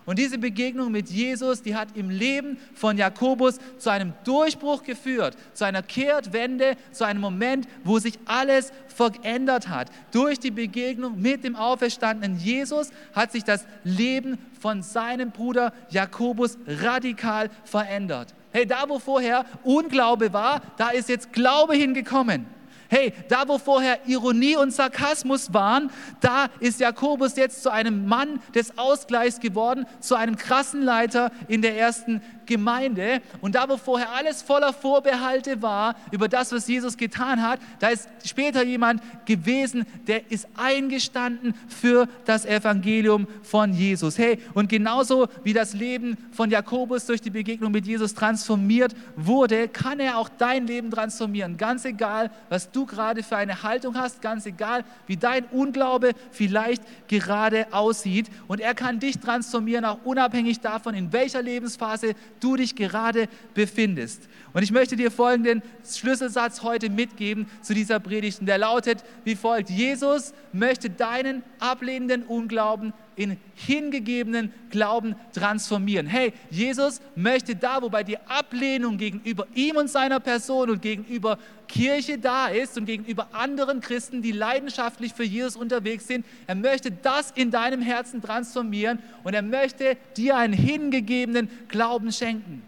[0.08, 5.36] Und diese Begegnung mit Jesus, die hat im Leben von Jakobus zu einem Durchbruch geführt,
[5.54, 9.90] zu einer Kehrtwende, zu einem Moment, wo sich alles verändert hat.
[10.14, 16.58] Durch die Begegnung mit dem auferstandenen Jesus hat sich das Leben von seinem Bruder Jakobus
[16.66, 18.34] radikal verändert.
[18.54, 22.57] Hey, da wo vorher Unglaube war, da ist jetzt Glaube hingekommen.
[22.90, 25.90] Hey, da wo vorher Ironie und Sarkasmus waren,
[26.22, 31.78] da ist Jakobus jetzt zu einem Mann des Ausgleichs geworden, zu einem Krassenleiter in der
[31.78, 33.22] ersten Gemeinde.
[33.42, 37.90] Und da, wo vorher alles voller Vorbehalte war über das, was Jesus getan hat, da
[37.90, 44.18] ist später jemand gewesen, der ist eingestanden für das Evangelium von Jesus.
[44.18, 49.68] Hey, und genauso wie das Leben von Jakobus durch die Begegnung mit Jesus transformiert wurde,
[49.68, 51.58] kann er auch dein Leben transformieren.
[51.58, 56.84] Ganz egal, was du gerade für eine Haltung hast, ganz egal, wie dein Unglaube vielleicht
[57.08, 58.30] gerade aussieht.
[58.48, 64.28] Und er kann dich transformieren, auch unabhängig davon, in welcher Lebensphase du dich gerade befindest.
[64.54, 68.40] Und ich möchte dir folgenden Schlüsselsatz heute mitgeben zu dieser Predigt.
[68.40, 69.70] Und der lautet wie folgt.
[69.70, 76.08] Jesus möchte deinen ablehnenden Unglauben in hingegebenen Glauben transformieren.
[76.08, 81.38] Hey, Jesus möchte da, wo bei dir Ablehnung gegenüber ihm und seiner Person und gegenüber
[81.68, 86.92] Kirche da ist und gegenüber anderen Christen, die leidenschaftlich für Jesus unterwegs sind, er möchte
[86.92, 92.62] das in deinem Herzen transformieren und er möchte dir einen hingegebenen Glauben schenken.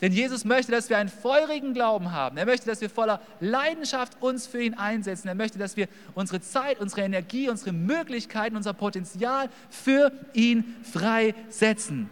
[0.00, 2.36] Denn Jesus möchte, dass wir einen feurigen Glauben haben.
[2.36, 5.28] Er möchte, dass wir voller Leidenschaft uns für ihn einsetzen.
[5.28, 12.10] Er möchte, dass wir unsere Zeit, unsere Energie, unsere Möglichkeiten, unser Potenzial für ihn freisetzen.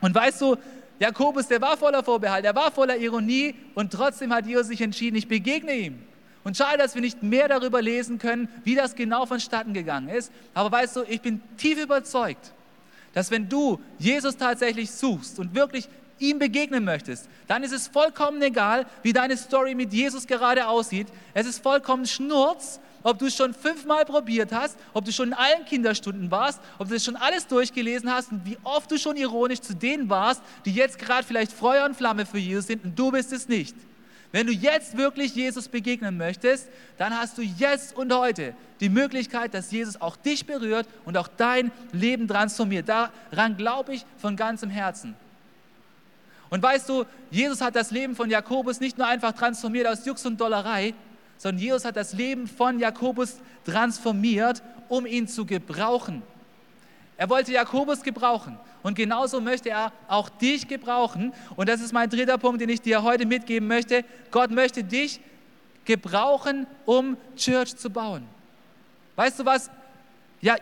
[0.00, 0.56] Und weißt du,
[0.98, 5.16] Jakobus, der war voller Vorbehalt, der war voller Ironie und trotzdem hat Jesus sich entschieden,
[5.16, 5.98] ich begegne ihm.
[6.44, 10.32] Und schade, dass wir nicht mehr darüber lesen können, wie das genau vonstatten gegangen ist.
[10.54, 12.52] Aber weißt du, ich bin tief überzeugt,
[13.12, 15.88] dass wenn du Jesus tatsächlich suchst und wirklich
[16.22, 21.08] ihm begegnen möchtest, dann ist es vollkommen egal, wie deine Story mit Jesus gerade aussieht.
[21.34, 25.34] Es ist vollkommen Schnurz, ob du es schon fünfmal probiert hast, ob du schon in
[25.34, 29.16] allen Kinderstunden warst, ob du es schon alles durchgelesen hast und wie oft du schon
[29.16, 32.98] ironisch zu denen warst, die jetzt gerade vielleicht Feuer und Flamme für Jesus sind und
[32.98, 33.74] du bist es nicht.
[34.30, 39.52] Wenn du jetzt wirklich Jesus begegnen möchtest, dann hast du jetzt und heute die Möglichkeit,
[39.52, 42.88] dass Jesus auch dich berührt und auch dein Leben transformiert.
[42.88, 45.14] Daran glaube ich von ganzem Herzen.
[46.52, 50.26] Und weißt du, Jesus hat das Leben von Jakobus nicht nur einfach transformiert aus Jux
[50.26, 50.92] und Dollerei,
[51.38, 56.20] sondern Jesus hat das Leben von Jakobus transformiert, um ihn zu gebrauchen.
[57.16, 61.32] Er wollte Jakobus gebrauchen und genauso möchte er auch dich gebrauchen.
[61.56, 64.04] Und das ist mein dritter Punkt, den ich dir heute mitgeben möchte.
[64.30, 65.20] Gott möchte dich
[65.86, 68.28] gebrauchen, um Church zu bauen.
[69.16, 69.70] Weißt du was?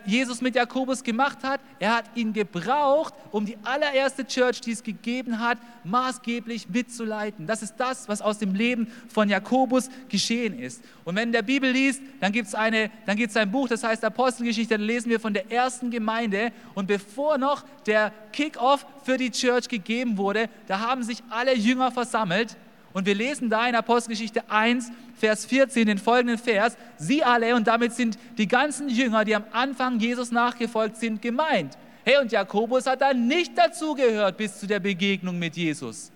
[0.05, 1.59] Jesus mit Jakobus gemacht hat.
[1.79, 7.47] Er hat ihn gebraucht, um die allererste Church, die es gegeben hat, maßgeblich mitzuleiten.
[7.47, 10.83] Das ist das, was aus dem Leben von Jakobus geschehen ist.
[11.03, 15.09] Und wenn der Bibel liest, dann gibt es ein Buch, das heißt Apostelgeschichte, da lesen
[15.09, 16.51] wir von der ersten Gemeinde.
[16.75, 21.91] Und bevor noch der Kickoff für die Church gegeben wurde, da haben sich alle Jünger
[21.91, 22.55] versammelt
[22.93, 27.67] und wir lesen da in Apostelgeschichte 1, Vers 14, den folgenden Vers, sie alle, und
[27.67, 31.77] damit sind die ganzen Jünger, die am Anfang Jesus nachgefolgt sind, gemeint.
[32.03, 36.11] Hey, und Jakobus hat da nicht dazugehört bis zu der Begegnung mit Jesus,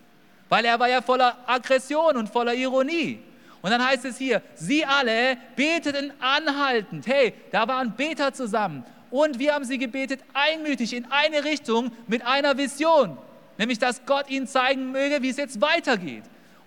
[0.50, 3.20] weil er war ja voller Aggression und voller Ironie.
[3.62, 7.08] Und dann heißt es hier, sie alle beteten anhaltend.
[7.08, 8.84] Hey, da waren Beter zusammen.
[9.10, 13.18] Und wir haben sie gebetet einmütig in eine Richtung mit einer Vision,
[13.58, 16.24] nämlich dass Gott ihnen zeigen möge, wie es jetzt weitergeht.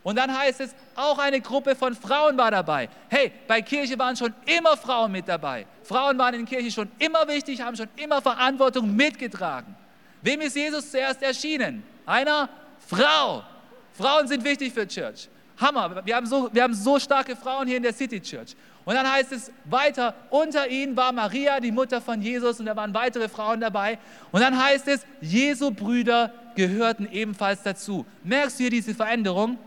[0.08, 2.88] Und dann heißt es, auch eine Gruppe von Frauen war dabei.
[3.10, 5.66] Hey, bei Kirche waren schon immer Frauen mit dabei.
[5.82, 9.76] Frauen waren in Kirche schon immer wichtig, haben schon immer Verantwortung mitgetragen.
[10.22, 11.82] Wem ist Jesus zuerst erschienen?
[12.06, 12.48] Einer
[12.86, 13.44] Frau.
[13.92, 15.28] Frauen sind wichtig für Church.
[15.60, 16.02] Hammer.
[16.06, 18.56] Wir haben, so, wir haben so starke Frauen hier in der City Church.
[18.86, 22.74] Und dann heißt es weiter, unter ihnen war Maria, die Mutter von Jesus, und da
[22.74, 23.98] waren weitere Frauen dabei.
[24.32, 28.06] Und dann heißt es, Jesu Brüder gehörten ebenfalls dazu.
[28.24, 29.58] Merkst du hier diese Veränderung?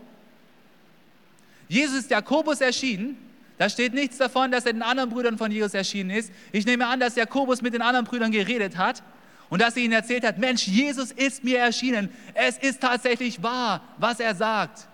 [1.68, 3.16] Jesus ist Jakobus erschienen.
[3.58, 6.32] Da steht nichts davon, dass er den anderen Brüdern von Jesus erschienen ist.
[6.50, 9.02] Ich nehme an, dass Jakobus mit den anderen Brüdern geredet hat
[9.50, 12.08] und dass er ihnen erzählt hat, Mensch, Jesus ist mir erschienen.
[12.34, 14.88] Es ist tatsächlich wahr, was er sagt.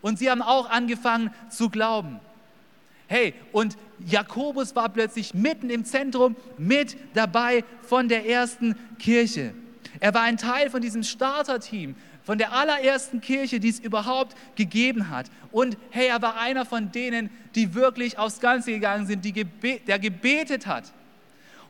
[0.00, 2.20] Und sie haben auch angefangen zu glauben.
[3.06, 9.54] Hey, und Jakobus war plötzlich mitten im Zentrum mit dabei von der ersten Kirche.
[10.00, 15.10] Er war ein Teil von diesem Starterteam, von der allerersten Kirche, die es überhaupt gegeben
[15.10, 15.30] hat.
[15.52, 19.98] Und hey, er war einer von denen, die wirklich aufs Ganze gegangen sind, gebe der
[19.98, 20.92] gebetet hat.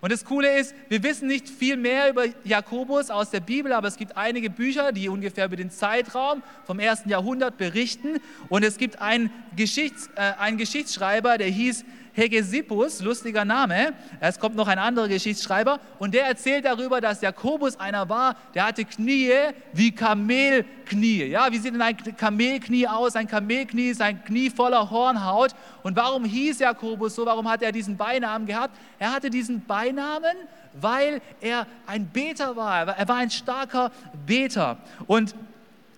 [0.04, 3.88] Und das Coole ist, wir wissen nicht viel mehr über Jakobus aus der Bibel, aber
[3.88, 8.18] es gibt einige Bücher, die ungefähr über den Zeitraum vom ersten Jahrhundert berichten.
[8.50, 13.92] Und es gibt einen, Geschichts-, äh, einen Geschichtsschreiber, der hieß Hegesippus, lustiger Name.
[14.20, 18.66] Es kommt noch ein anderer Geschichtsschreiber und der erzählt darüber, dass Jakobus einer war, der
[18.66, 19.30] hatte Knie
[19.72, 21.24] wie Kamelknie.
[21.24, 23.16] Ja, wie sieht denn ein Kamelknie aus?
[23.16, 25.54] Ein Kamelknie ist ein Knie voller Hornhaut.
[25.82, 27.26] Und warum hieß Jakobus so?
[27.26, 28.76] Warum hat er diesen Beinamen gehabt?
[28.98, 30.36] Er hatte diesen Beinamen,
[30.72, 32.96] weil er ein Beter war.
[32.96, 33.90] Er war ein starker
[34.24, 34.78] Beter.
[35.06, 35.34] Und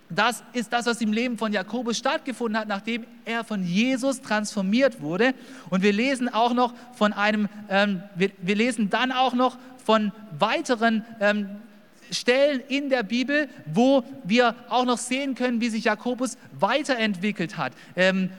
[0.08, 5.00] das ist das, was im Leben von Jakobus stattgefunden hat, nachdem er von Jesus transformiert
[5.00, 5.34] wurde.
[5.68, 10.12] Und wir lesen auch noch von einem, ähm, wir, wir, lesen dann auch noch von
[10.38, 11.48] weiteren ähm,
[12.12, 17.72] Stellen in der Bibel, wo wir auch noch sehen können, wie sich Jakobus weiterentwickelt hat.
[17.96, 18.30] Ähm,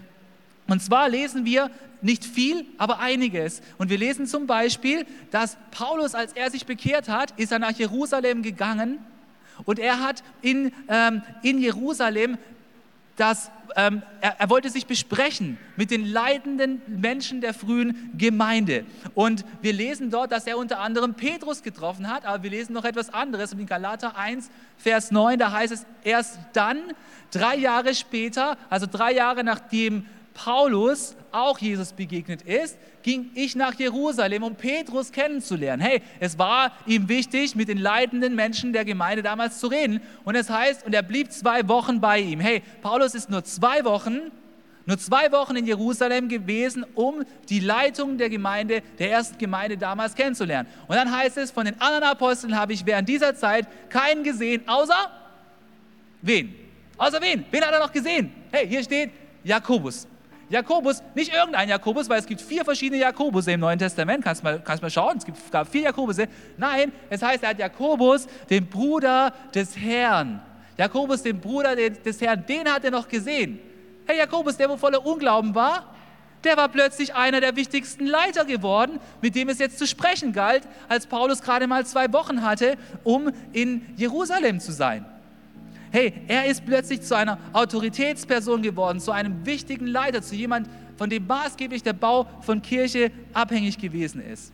[0.67, 1.69] Und zwar lesen wir
[2.01, 3.61] nicht viel, aber einiges.
[3.77, 7.71] Und wir lesen zum Beispiel, dass Paulus, als er sich bekehrt hat, ist er nach
[7.71, 8.99] Jerusalem gegangen
[9.65, 12.37] und er hat in, ähm, in Jerusalem
[13.17, 18.85] das, ähm, er, er, wollte sich besprechen mit den leidenden Menschen der frühen Gemeinde.
[19.15, 22.85] Und wir lesen dort, dass er unter anderem Petrus getroffen hat, aber wir lesen noch
[22.85, 23.53] etwas anderes.
[23.53, 26.77] Und in Galater 1, Vers 9, da heißt es, erst dann,
[27.31, 30.05] drei Jahre später, also drei Jahre nachdem
[30.37, 35.81] Paulus auch Jesus begegnet ist, ging ich nach Jerusalem, um Petrus kennenzulernen.
[35.81, 39.99] Hey, es war ihm wichtig, mit den leitenden Menschen der Gemeinde damals zu reden.
[40.25, 42.39] Und es heißt, und er blieb zwei Wochen bei ihm.
[42.39, 44.31] Hey, Paulus ist nur zwei Wochen,
[44.85, 50.13] nur zwei Wochen in Jerusalem gewesen, um die Leitung der Gemeinde, der ersten Gemeinde damals
[50.13, 50.69] kennenzulernen.
[50.87, 54.61] Und dann heißt es, von den anderen Aposteln habe ich während dieser Zeit keinen gesehen,
[54.67, 55.11] außer
[56.21, 56.53] wen?
[56.95, 57.43] Außer wen?
[57.49, 58.31] Wen hat er noch gesehen?
[58.51, 59.09] Hey, hier steht
[59.43, 60.07] Jakobus.
[60.49, 64.23] Jakobus, nicht irgendein Jakobus, weil es gibt vier verschiedene Jakobus im Neuen Testament.
[64.23, 66.27] Kannst mal, kannst mal schauen, es gibt, gab vier Jakobusse.
[66.57, 70.41] Nein, es heißt, er hat Jakobus, den Bruder des Herrn.
[70.77, 73.59] Jakobus, den Bruder des Herrn, den hat er noch gesehen.
[74.05, 75.93] Hey, Jakobus, der wo voller Unglauben war,
[76.43, 80.63] der war plötzlich einer der wichtigsten Leiter geworden, mit dem es jetzt zu sprechen galt,
[80.87, 85.05] als Paulus gerade mal zwei Wochen hatte, um in Jerusalem zu sein.
[85.91, 90.67] Hey, er ist plötzlich zu einer Autoritätsperson geworden, zu einem wichtigen Leiter, zu jemand,
[90.97, 94.51] von dem maßgeblich der Bau von Kirche abhängig gewesen ist.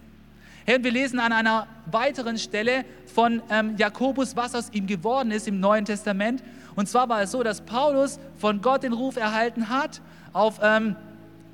[0.65, 5.31] Hey, und wir lesen an einer weiteren Stelle von ähm, Jakobus, was aus ihm geworden
[5.31, 6.43] ist im Neuen Testament.
[6.75, 10.95] Und zwar war es so, dass Paulus von Gott den Ruf erhalten hat, auf ähm,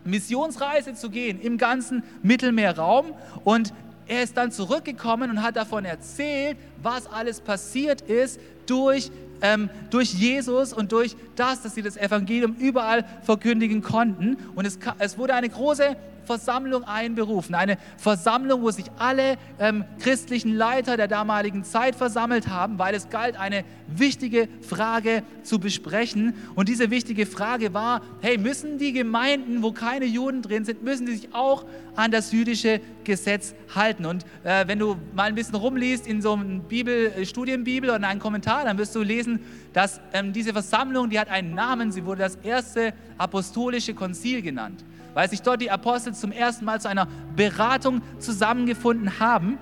[0.03, 3.13] Missionsreise zu gehen im ganzen Mittelmeerraum.
[3.43, 3.73] Und
[4.07, 9.11] er ist dann zurückgekommen und hat davon erzählt, was alles passiert ist durch
[9.41, 14.37] ähm, durch Jesus und durch das, dass sie das Evangelium überall verkündigen konnten.
[14.55, 15.95] Und es, es wurde eine große
[16.29, 17.55] Versammlung einberufen.
[17.55, 23.09] Eine Versammlung, wo sich alle ähm, christlichen Leiter der damaligen Zeit versammelt haben, weil es
[23.09, 26.35] galt, eine wichtige Frage zu besprechen.
[26.53, 31.07] Und diese wichtige Frage war, hey, müssen die Gemeinden, wo keine Juden drin sind, müssen
[31.07, 31.65] die sich auch
[31.95, 34.05] an das jüdische Gesetz halten?
[34.05, 38.07] Und äh, wenn du mal ein bisschen rumliest in so einem Bibel, äh, Studienbibel oder
[38.07, 39.39] einen Kommentar, dann wirst du lesen,
[39.73, 44.83] dass ähm, diese Versammlung, die hat einen Namen, sie wurde das erste apostolische Konzil genannt
[45.13, 49.57] weil sich dort die Apostel zum ersten Mal zu einer Beratung zusammengefunden haben.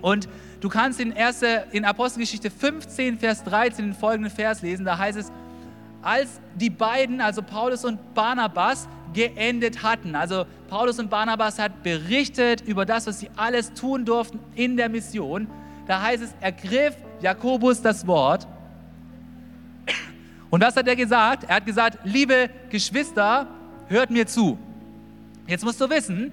[0.00, 0.28] Und
[0.60, 4.84] du kannst in, erste, in Apostelgeschichte 15, Vers 13 den folgenden Vers lesen.
[4.84, 5.32] Da heißt es,
[6.02, 10.14] als die beiden, also Paulus und Barnabas, geendet hatten.
[10.14, 14.88] Also Paulus und Barnabas hat berichtet über das, was sie alles tun durften in der
[14.88, 15.48] Mission.
[15.86, 18.46] Da heißt es, ergriff Jakobus das Wort.
[20.50, 21.44] Und was hat er gesagt?
[21.44, 23.48] Er hat gesagt, liebe Geschwister,
[23.88, 24.58] hört mir zu.
[25.46, 26.32] Jetzt musst du wissen,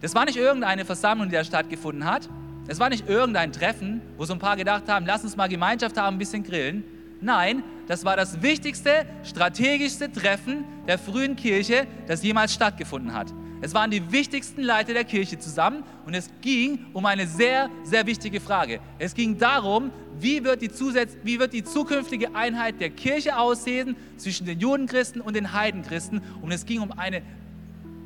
[0.00, 2.28] das war nicht irgendeine Versammlung, die da stattgefunden hat.
[2.68, 5.96] Es war nicht irgendein Treffen, wo so ein paar gedacht haben, lass uns mal Gemeinschaft
[5.96, 6.84] haben, ein bisschen grillen.
[7.20, 13.32] Nein, das war das wichtigste, strategischste Treffen der frühen Kirche, das jemals stattgefunden hat.
[13.66, 18.06] Es waren die wichtigsten Leiter der Kirche zusammen und es ging um eine sehr, sehr
[18.06, 18.78] wichtige Frage.
[19.00, 19.90] Es ging darum,
[20.20, 25.20] wie wird die, Zusatz, wie wird die zukünftige Einheit der Kirche aussehen zwischen den Judenchristen
[25.20, 26.22] und den Heidenchristen.
[26.42, 27.22] Und es ging um eine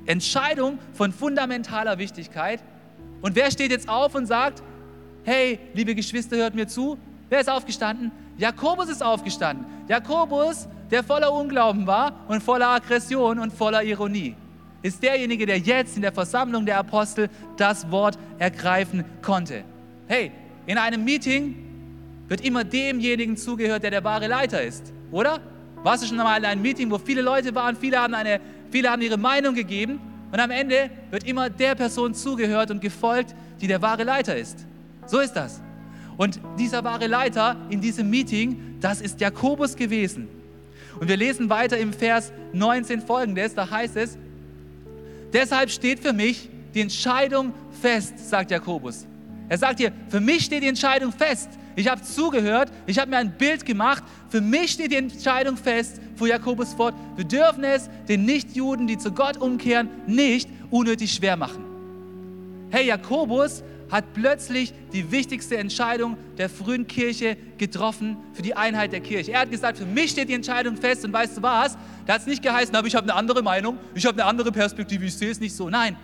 [0.07, 2.65] Entscheidung von fundamentaler Wichtigkeit.
[3.21, 4.63] Und wer steht jetzt auf und sagt,
[5.25, 6.97] hey, liebe Geschwister, hört mir zu?
[7.29, 8.13] Wer ist aufgestanden?
[8.39, 9.67] Jakobus ist aufgestanden.
[9.89, 14.37] Jakobus, der voller Unglauben war und voller Aggression und voller Ironie,
[14.83, 19.65] ist derjenige, der jetzt in der Versammlung der Apostel das Wort ergreifen konnte.
[20.07, 20.33] Hey,
[20.67, 21.55] in einem Meeting
[22.29, 25.41] wird immer demjenigen zugehört, der der wahre Leiter ist, oder?
[25.83, 28.91] Warst du schon einmal in einem Meeting, wo viele Leute waren, viele haben, eine, viele
[28.91, 29.99] haben ihre Meinung gegeben
[30.31, 34.67] und am Ende wird immer der Person zugehört und gefolgt, die der wahre Leiter ist.
[35.07, 35.61] So ist das.
[36.17, 40.29] Und dieser wahre Leiter in diesem Meeting, das ist Jakobus gewesen.
[41.01, 44.19] Und wir lesen weiter im Vers 19 folgendes, da heißt es,
[45.33, 49.07] deshalb steht für mich die Entscheidung fest, sagt Jakobus.
[49.49, 51.49] Er sagt hier, für mich steht die Entscheidung fest.
[51.75, 54.05] Ich habe zugehört, ich habe mir ein Bild gemacht.
[54.29, 56.95] Für mich steht die Entscheidung fest, fuhr Jakobus fort.
[57.17, 61.65] Wir dürfen es den Nichtjuden, die zu Gott umkehren, nicht unnötig schwer machen.
[62.71, 69.01] Hey, Jakobus hat plötzlich die wichtigste Entscheidung der frühen Kirche getroffen für die Einheit der
[69.01, 69.33] Kirche.
[69.33, 71.77] Er hat gesagt, für mich steht die Entscheidung fest und weißt du was?
[72.07, 74.53] Da hat es nicht geheißen, aber ich habe eine andere Meinung, ich habe eine andere
[74.53, 75.69] Perspektive, ich sehe es nicht so.
[75.69, 75.97] Nein,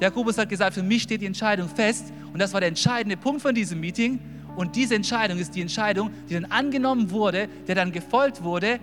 [0.00, 3.42] Jakobus hat gesagt, für mich steht die Entscheidung fest und das war der entscheidende Punkt
[3.42, 4.20] von diesem Meeting.
[4.56, 8.78] Und diese Entscheidung ist die Entscheidung, die dann angenommen wurde, der dann gefolgt wurde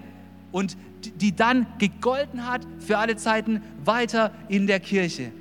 [0.51, 0.75] und
[1.15, 5.31] die dann gegolten hat für alle Zeiten weiter in der Kirche.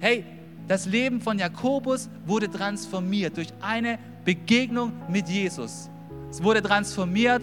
[0.00, 0.24] Hey,
[0.68, 5.90] das Leben von Jakobus wurde transformiert durch eine Begegnung mit Jesus.
[6.30, 7.42] Es wurde transformiert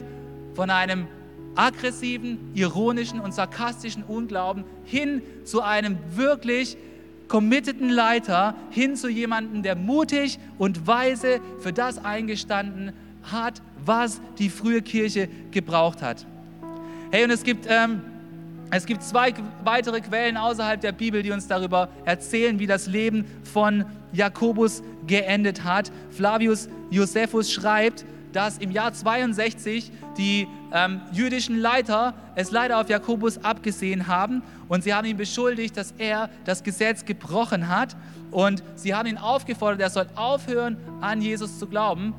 [0.55, 1.07] von einem
[1.55, 6.77] aggressiven, ironischen und sarkastischen Unglauben hin zu einem wirklich
[7.27, 12.93] committeden Leiter, hin zu jemandem, der mutig und weise für das eingestanden
[13.23, 16.25] hat, was die frühe Kirche gebraucht hat.
[17.11, 18.01] Hey, und es gibt, ähm,
[18.71, 23.25] es gibt zwei weitere Quellen außerhalb der Bibel, die uns darüber erzählen, wie das Leben
[23.43, 25.91] von Jakobus geendet hat.
[26.11, 33.43] Flavius Josephus schreibt, dass im Jahr 62 die ähm, jüdischen Leiter es leider auf Jakobus
[33.43, 37.95] abgesehen haben und sie haben ihn beschuldigt, dass er das Gesetz gebrochen hat
[38.29, 42.13] und sie haben ihn aufgefordert, er soll aufhören, an Jesus zu glauben.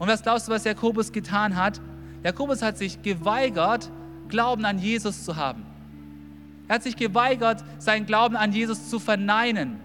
[0.00, 1.80] Und was glaubst du, was Jakobus getan hat?
[2.24, 3.90] Jakobus hat sich geweigert,
[4.34, 5.62] Glauben an Jesus zu haben.
[6.66, 9.78] Er hat sich geweigert, seinen Glauben an Jesus zu verneinen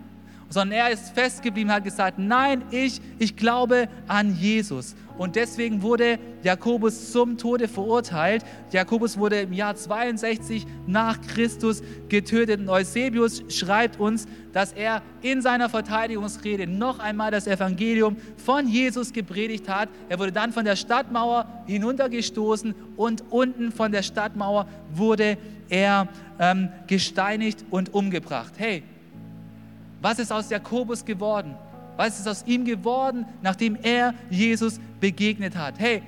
[0.50, 4.96] sondern er ist festgeblieben, hat gesagt, nein, ich, ich glaube an Jesus.
[5.20, 8.46] Und deswegen wurde Jakobus zum Tode verurteilt.
[8.72, 12.62] Jakobus wurde im Jahr 62 nach Christus getötet.
[12.62, 19.12] Und Eusebius schreibt uns, dass er in seiner Verteidigungsrede noch einmal das Evangelium von Jesus
[19.12, 19.90] gepredigt hat.
[20.08, 26.08] Er wurde dann von der Stadtmauer hinuntergestoßen und unten von der Stadtmauer wurde er
[26.40, 28.54] ähm, gesteinigt und umgebracht.
[28.56, 28.84] Hey,
[30.02, 31.56] was ist aus Jakobus geworden?
[32.00, 35.78] Was ist aus ihm geworden, nachdem er Jesus begegnet hat?
[35.78, 36.02] Hey,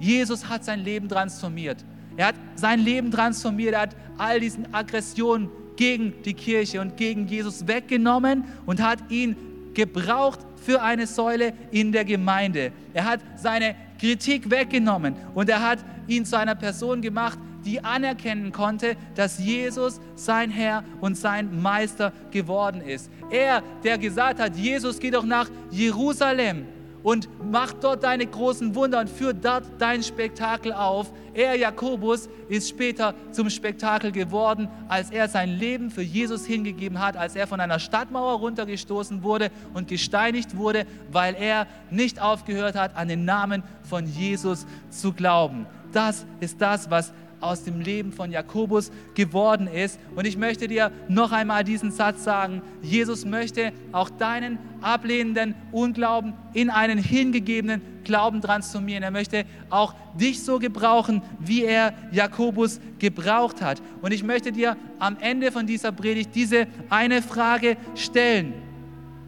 [0.00, 1.84] Jesus hat sein Leben transformiert.
[2.16, 3.74] Er hat sein Leben transformiert.
[3.74, 9.36] Er hat all diesen Aggressionen gegen die Kirche und gegen Jesus weggenommen und hat ihn
[9.74, 12.72] gebraucht für eine Säule in der Gemeinde.
[12.92, 18.52] Er hat seine Kritik weggenommen und er hat ihn zu einer Person gemacht, die anerkennen
[18.52, 23.10] konnte, dass Jesus sein Herr und sein Meister geworden ist.
[23.30, 26.66] Er, der gesagt hat, Jesus, geh doch nach Jerusalem
[27.02, 31.12] und mach dort deine großen Wunder und führ dort dein Spektakel auf.
[31.34, 37.16] Er, Jakobus, ist später zum Spektakel geworden, als er sein Leben für Jesus hingegeben hat,
[37.16, 42.96] als er von einer Stadtmauer runtergestoßen wurde und gesteinigt wurde, weil er nicht aufgehört hat,
[42.96, 45.66] an den Namen von Jesus zu glauben.
[45.92, 47.12] Das ist das, was
[47.42, 49.98] aus dem Leben von Jakobus geworden ist.
[50.14, 52.62] Und ich möchte dir noch einmal diesen Satz sagen.
[52.80, 59.02] Jesus möchte auch deinen ablehnenden Unglauben in einen hingegebenen Glauben transformieren.
[59.02, 63.82] Er möchte auch dich so gebrauchen, wie er Jakobus gebraucht hat.
[64.00, 68.54] Und ich möchte dir am Ende von dieser Predigt diese eine Frage stellen.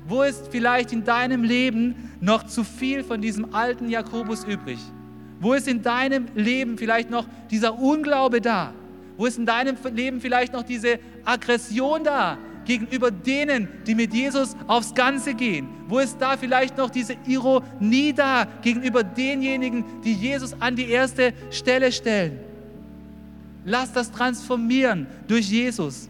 [0.06, 4.78] Wo ist vielleicht in deinem Leben noch zu viel von diesem alten Jakobus übrig?
[5.40, 8.72] Wo ist in deinem Leben vielleicht noch dieser Unglaube da?
[9.16, 14.56] Wo ist in deinem Leben vielleicht noch diese Aggression da gegenüber denen, die mit Jesus
[14.66, 15.68] aufs Ganze gehen?
[15.86, 21.32] Wo ist da vielleicht noch diese Ironie da gegenüber denjenigen, die Jesus an die erste
[21.50, 22.40] Stelle stellen?
[23.64, 26.08] Lass das transformieren durch Jesus.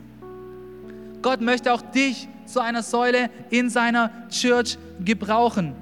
[1.23, 5.73] Gott möchte auch dich zu einer Säule in seiner Church gebrauchen.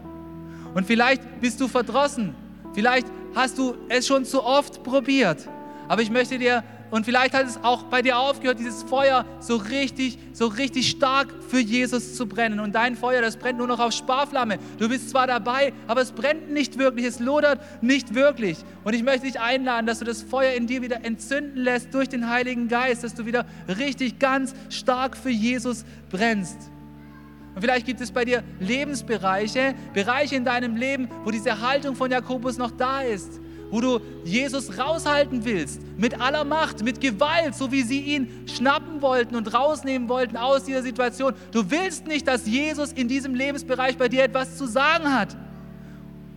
[0.74, 2.34] Und vielleicht bist du verdrossen.
[2.74, 5.48] Vielleicht hast du es schon zu oft probiert.
[5.88, 9.56] Aber ich möchte dir, und vielleicht hat es auch bei dir aufgehört, dieses Feuer so
[9.56, 12.60] richtig, so richtig stark für Jesus zu brennen.
[12.60, 14.58] Und dein Feuer, das brennt nur noch auf Sparflamme.
[14.78, 18.58] Du bist zwar dabei, aber es brennt nicht wirklich, es lodert nicht wirklich.
[18.84, 22.10] Und ich möchte dich einladen, dass du das Feuer in dir wieder entzünden lässt durch
[22.10, 26.70] den Heiligen Geist, dass du wieder richtig ganz stark für Jesus brennst.
[27.54, 32.10] Und vielleicht gibt es bei dir Lebensbereiche, Bereiche in deinem Leben, wo diese Haltung von
[32.10, 33.40] Jakobus noch da ist,
[33.70, 39.02] wo du Jesus raushalten willst, mit aller Macht, mit Gewalt, so wie sie ihn schnappen
[39.02, 41.34] wollten und rausnehmen wollten aus dieser Situation.
[41.50, 45.36] Du willst nicht, dass Jesus in diesem Lebensbereich bei dir etwas zu sagen hat.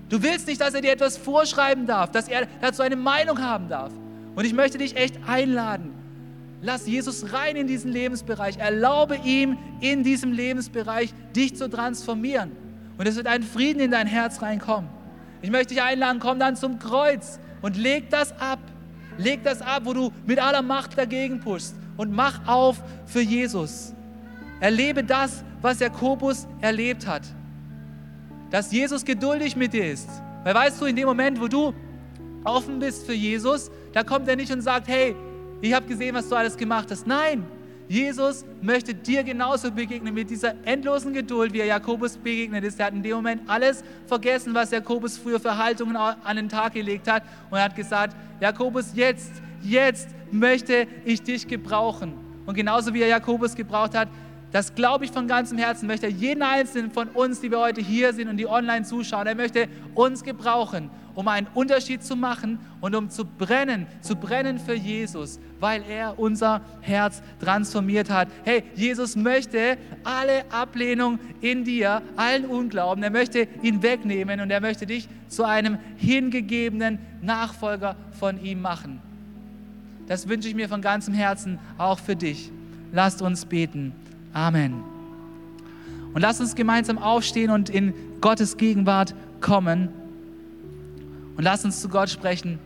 [0.09, 3.69] Du willst nicht, dass er dir etwas vorschreiben darf, dass er dazu eine Meinung haben
[3.69, 3.91] darf.
[4.35, 5.93] Und ich möchte dich echt einladen,
[6.65, 8.57] Lass Jesus rein in diesen Lebensbereich.
[8.57, 12.53] Erlaube ihm in diesem Lebensbereich dich zu transformieren.
[12.97, 14.89] Und es wird ein Frieden in dein Herz reinkommen.
[15.43, 18.57] Ich möchte dich einladen, komm dann zum Kreuz und leg das ab.
[19.19, 23.93] Leg das ab, wo du mit aller Macht dagegen pushst und mach auf für Jesus.
[24.59, 27.21] Erlebe das, was Jakobus erlebt hat.
[28.49, 30.09] Dass Jesus geduldig mit dir ist.
[30.43, 31.75] Weil weißt du, in dem Moment, wo du
[32.43, 35.15] offen bist für Jesus, da kommt er nicht und sagt, hey,
[35.65, 37.07] ich habe gesehen, was du alles gemacht hast.
[37.07, 37.45] Nein,
[37.87, 42.79] Jesus möchte dir genauso begegnen mit dieser endlosen Geduld, wie er Jakobus begegnet ist.
[42.79, 46.73] Er hat in dem Moment alles vergessen, was Jakobus früher für Haltungen an den Tag
[46.73, 52.13] gelegt hat und hat gesagt, Jakobus, jetzt, jetzt möchte ich dich gebrauchen.
[52.45, 54.07] Und genauso wie er Jakobus gebraucht hat,
[54.55, 58.13] das glaube ich von ganzem Herzen, möchte jeden einzelnen von uns, die wir heute hier
[58.13, 62.95] sind und die online zuschauen, er möchte uns gebrauchen, um einen Unterschied zu machen und
[62.95, 68.29] um zu brennen, zu brennen für Jesus, weil er unser Herz transformiert hat.
[68.45, 74.61] Hey, Jesus möchte alle Ablehnung in dir, allen Unglauben, er möchte ihn wegnehmen und er
[74.61, 79.01] möchte dich zu einem hingegebenen Nachfolger von ihm machen.
[80.07, 82.53] Das wünsche ich mir von ganzem Herzen auch für dich.
[82.93, 83.91] Lasst uns beten.
[84.35, 84.83] Amen.
[86.13, 89.87] Und lass uns gemeinsam aufstehen und in Gottes Gegenwart kommen.
[91.37, 92.59] Und lass uns zu Gott sprechen.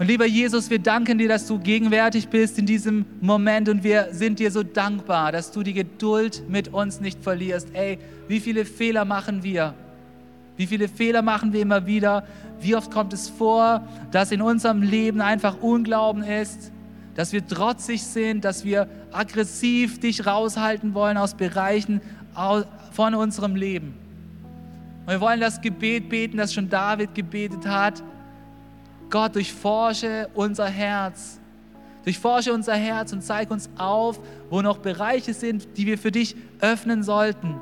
[0.00, 4.08] Und lieber Jesus, wir danken dir, dass du gegenwärtig bist in diesem Moment und wir
[4.10, 7.68] sind dir so dankbar, dass du die Geduld mit uns nicht verlierst.
[7.74, 9.74] Ey, wie viele Fehler machen wir?
[10.56, 12.24] Wie viele Fehler machen wir immer wieder?
[12.60, 16.72] Wie oft kommt es vor, dass in unserem Leben einfach Unglauben ist?
[17.14, 22.00] Dass wir trotzig sind, dass wir aggressiv dich raushalten wollen aus Bereichen
[22.92, 23.94] von unserem Leben.
[25.06, 28.02] Und wir wollen das Gebet beten, das schon David gebetet hat.
[29.08, 31.40] Gott, durchforsche unser Herz.
[32.04, 36.36] Durchforsche unser Herz und zeig uns auf, wo noch Bereiche sind, die wir für dich
[36.60, 37.56] öffnen sollten.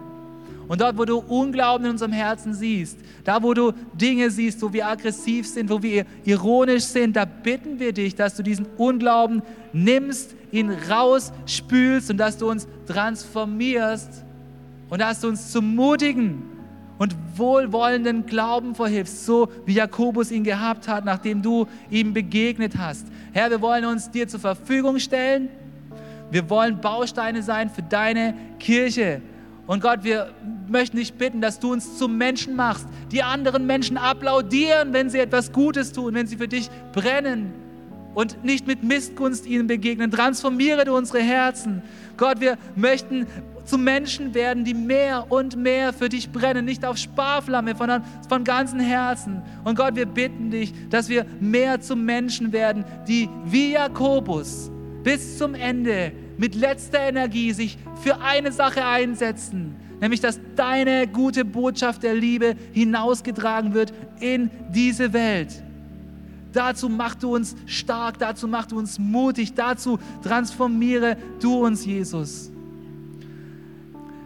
[0.68, 4.72] Und dort, wo du Unglauben in unserem Herzen siehst, da, wo du Dinge siehst, wo
[4.72, 9.42] wir aggressiv sind, wo wir ironisch sind, da bitten wir dich, dass du diesen Unglauben
[9.72, 14.24] nimmst, ihn rausspülst und dass du uns transformierst
[14.90, 16.42] und dass du uns zum mutigen
[16.98, 23.06] und wohlwollenden Glauben verhilfst, so wie Jakobus ihn gehabt hat, nachdem du ihm begegnet hast.
[23.32, 25.48] Herr, wir wollen uns dir zur Verfügung stellen.
[26.30, 29.22] Wir wollen Bausteine sein für deine Kirche.
[29.68, 30.32] Und Gott, wir
[30.66, 35.18] möchten dich bitten, dass du uns zum Menschen machst, die anderen Menschen applaudieren, wenn sie
[35.18, 37.52] etwas Gutes tun, wenn sie für dich brennen
[38.14, 40.10] und nicht mit Missgunst ihnen begegnen.
[40.10, 41.82] Transformiere du unsere Herzen.
[42.16, 43.26] Gott, wir möchten
[43.66, 48.44] zu Menschen werden, die mehr und mehr für dich brennen, nicht auf Sparflamme, sondern von
[48.44, 49.42] ganzem Herzen.
[49.64, 54.70] Und Gott, wir bitten dich, dass wir mehr zu Menschen werden, die wie Jakobus
[55.04, 61.45] bis zum Ende mit letzter Energie sich für eine Sache einsetzen, nämlich dass deine gute
[61.45, 65.62] Botschaft der Liebe hinausgetragen wird in diese Welt.
[66.53, 72.51] Dazu mach du uns stark, dazu mach du uns mutig, dazu transformiere du uns, Jesus.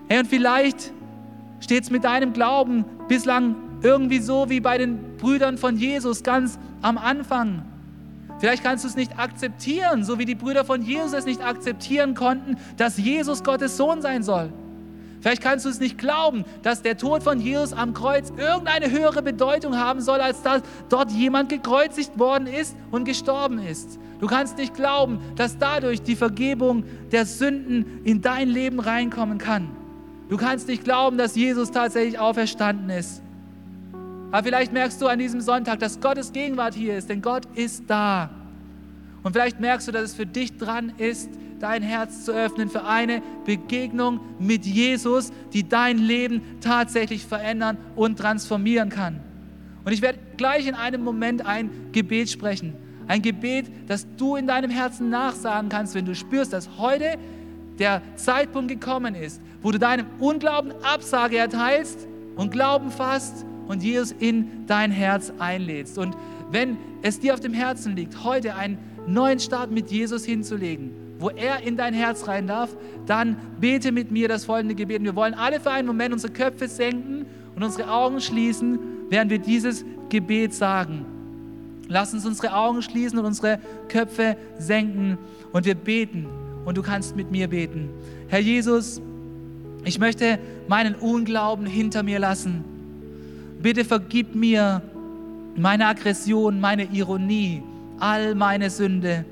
[0.09, 0.93] Hey, und vielleicht
[1.61, 6.59] steht es mit deinem Glauben bislang irgendwie so wie bei den Brüdern von Jesus ganz
[6.83, 7.72] am Anfang.
[8.43, 12.17] Vielleicht kannst du es nicht akzeptieren, so wie die Brüder von Jesus es nicht akzeptieren
[12.17, 14.53] konnten, dass Jesus Gottes Sohn sein soll.
[15.21, 19.23] Vielleicht kannst du es nicht glauben, dass der Tod von Jesus am Kreuz irgendeine höhere
[19.23, 24.01] Bedeutung haben soll, als dass dort jemand gekreuzigt worden ist und gestorben ist.
[24.19, 26.83] Du kannst nicht glauben, dass dadurch die Vergebung
[27.13, 29.69] der Sünden in dein Leben reinkommen kann.
[30.29, 33.23] Du kannst nicht glauben, dass Jesus tatsächlich auferstanden ist.
[34.33, 37.85] Aber vielleicht merkst du an diesem Sonntag, dass Gottes Gegenwart hier ist, denn Gott ist
[37.87, 38.31] da.
[39.23, 41.29] Und vielleicht merkst du, dass es für dich dran ist,
[41.61, 48.19] dein Herz zu öffnen für eine Begegnung mit Jesus, die dein Leben tatsächlich verändern und
[48.19, 49.21] transformieren kann.
[49.85, 52.73] Und ich werde gleich in einem Moment ein Gebet sprechen.
[53.07, 57.19] Ein Gebet, das du in deinem Herzen nachsagen kannst, wenn du spürst, dass heute
[57.79, 64.15] der Zeitpunkt gekommen ist, wo du deinem Unglauben Absage erteilst und Glauben fasst und Jesus
[64.19, 65.99] in dein Herz einlädst.
[65.99, 66.17] Und
[66.51, 71.31] wenn es dir auf dem Herzen liegt, heute einen neuen Start mit Jesus hinzulegen, wo
[71.31, 75.03] er in dein Herz rein darf, dann bete mit mir das folgende Gebet.
[75.03, 79.39] Wir wollen alle für einen Moment unsere Köpfe senken und unsere Augen schließen, während wir
[79.39, 81.07] dieses Gebet sagen.
[81.89, 83.59] Lass uns unsere Augen schließen und unsere
[83.89, 85.19] Köpfe senken
[85.53, 86.27] und wir beten.
[86.65, 87.91] Und du kannst mit mir beten.
[88.29, 89.01] Herr Jesus,
[89.85, 90.39] ich möchte
[90.69, 92.65] meinen Unglauben hinter mir lassen
[93.63, 94.83] bitte vergib mir
[95.57, 97.63] meine Aggression, meine Ironie,
[97.99, 99.25] all meine Sünde.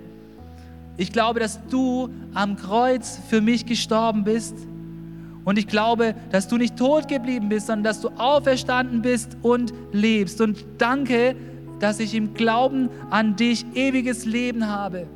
[0.96, 4.54] Ich glaube, dass du am Kreuz für mich gestorben bist.
[5.44, 9.72] Und ich glaube, dass du nicht tot geblieben bist, sondern dass du auferstanden bist und
[9.92, 10.40] lebst.
[10.40, 11.34] Und danke,
[11.80, 15.06] dass ich im Glauben an dich ewiges Leben habe.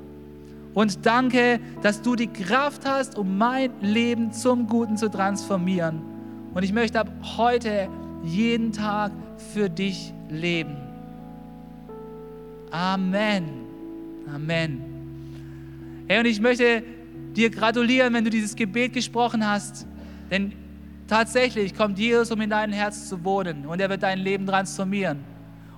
[0.72, 6.00] Und danke, dass du die Kraft hast, um mein Leben zum Guten zu transformieren.
[6.54, 7.88] Und ich möchte ab heute
[8.24, 9.12] jeden Tag
[9.52, 10.76] für dich leben.
[12.70, 13.44] Amen.
[14.32, 14.82] Amen.
[16.08, 16.82] Hey, und ich möchte
[17.34, 19.86] dir gratulieren, wenn du dieses Gebet gesprochen hast,
[20.30, 20.52] denn
[21.06, 25.18] tatsächlich kommt Jesus, um in dein Herz zu wohnen und er wird dein Leben transformieren.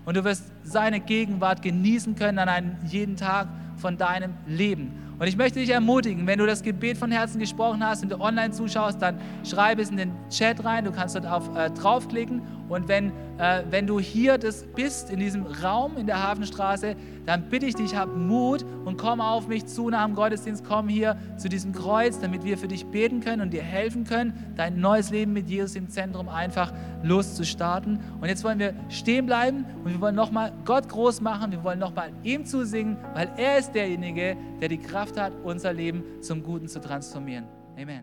[0.07, 4.92] und du wirst seine Gegenwart genießen können an einem jeden Tag von deinem Leben.
[5.18, 8.20] Und ich möchte dich ermutigen, wenn du das Gebet von Herzen gesprochen hast und du
[8.20, 10.84] online zuschaust, dann schreib es in den Chat rein.
[10.84, 12.42] Du kannst dort auf, äh, draufklicken.
[12.68, 17.49] Und wenn, äh, wenn du hier das bist, in diesem Raum in der Hafenstraße, dann
[17.49, 20.64] bitte ich dich, hab Mut und komm auf mich zu nach dem Gottesdienst.
[20.64, 24.53] Komm hier zu diesem Kreuz, damit wir für dich beten können und dir helfen können,
[24.57, 26.72] dein neues Leben mit Jesus im Zentrum einfach
[27.03, 28.01] loszustarten.
[28.20, 31.53] Und jetzt wollen wir stehen bleiben und wir wollen nochmal Gott groß machen.
[31.53, 35.72] Wir wollen nochmal ihm zusingen, weil er ist derjenige, der die Kraft Kraft hat, unser
[35.72, 37.47] Leben zum Guten zu transformieren.
[37.76, 38.03] Amen.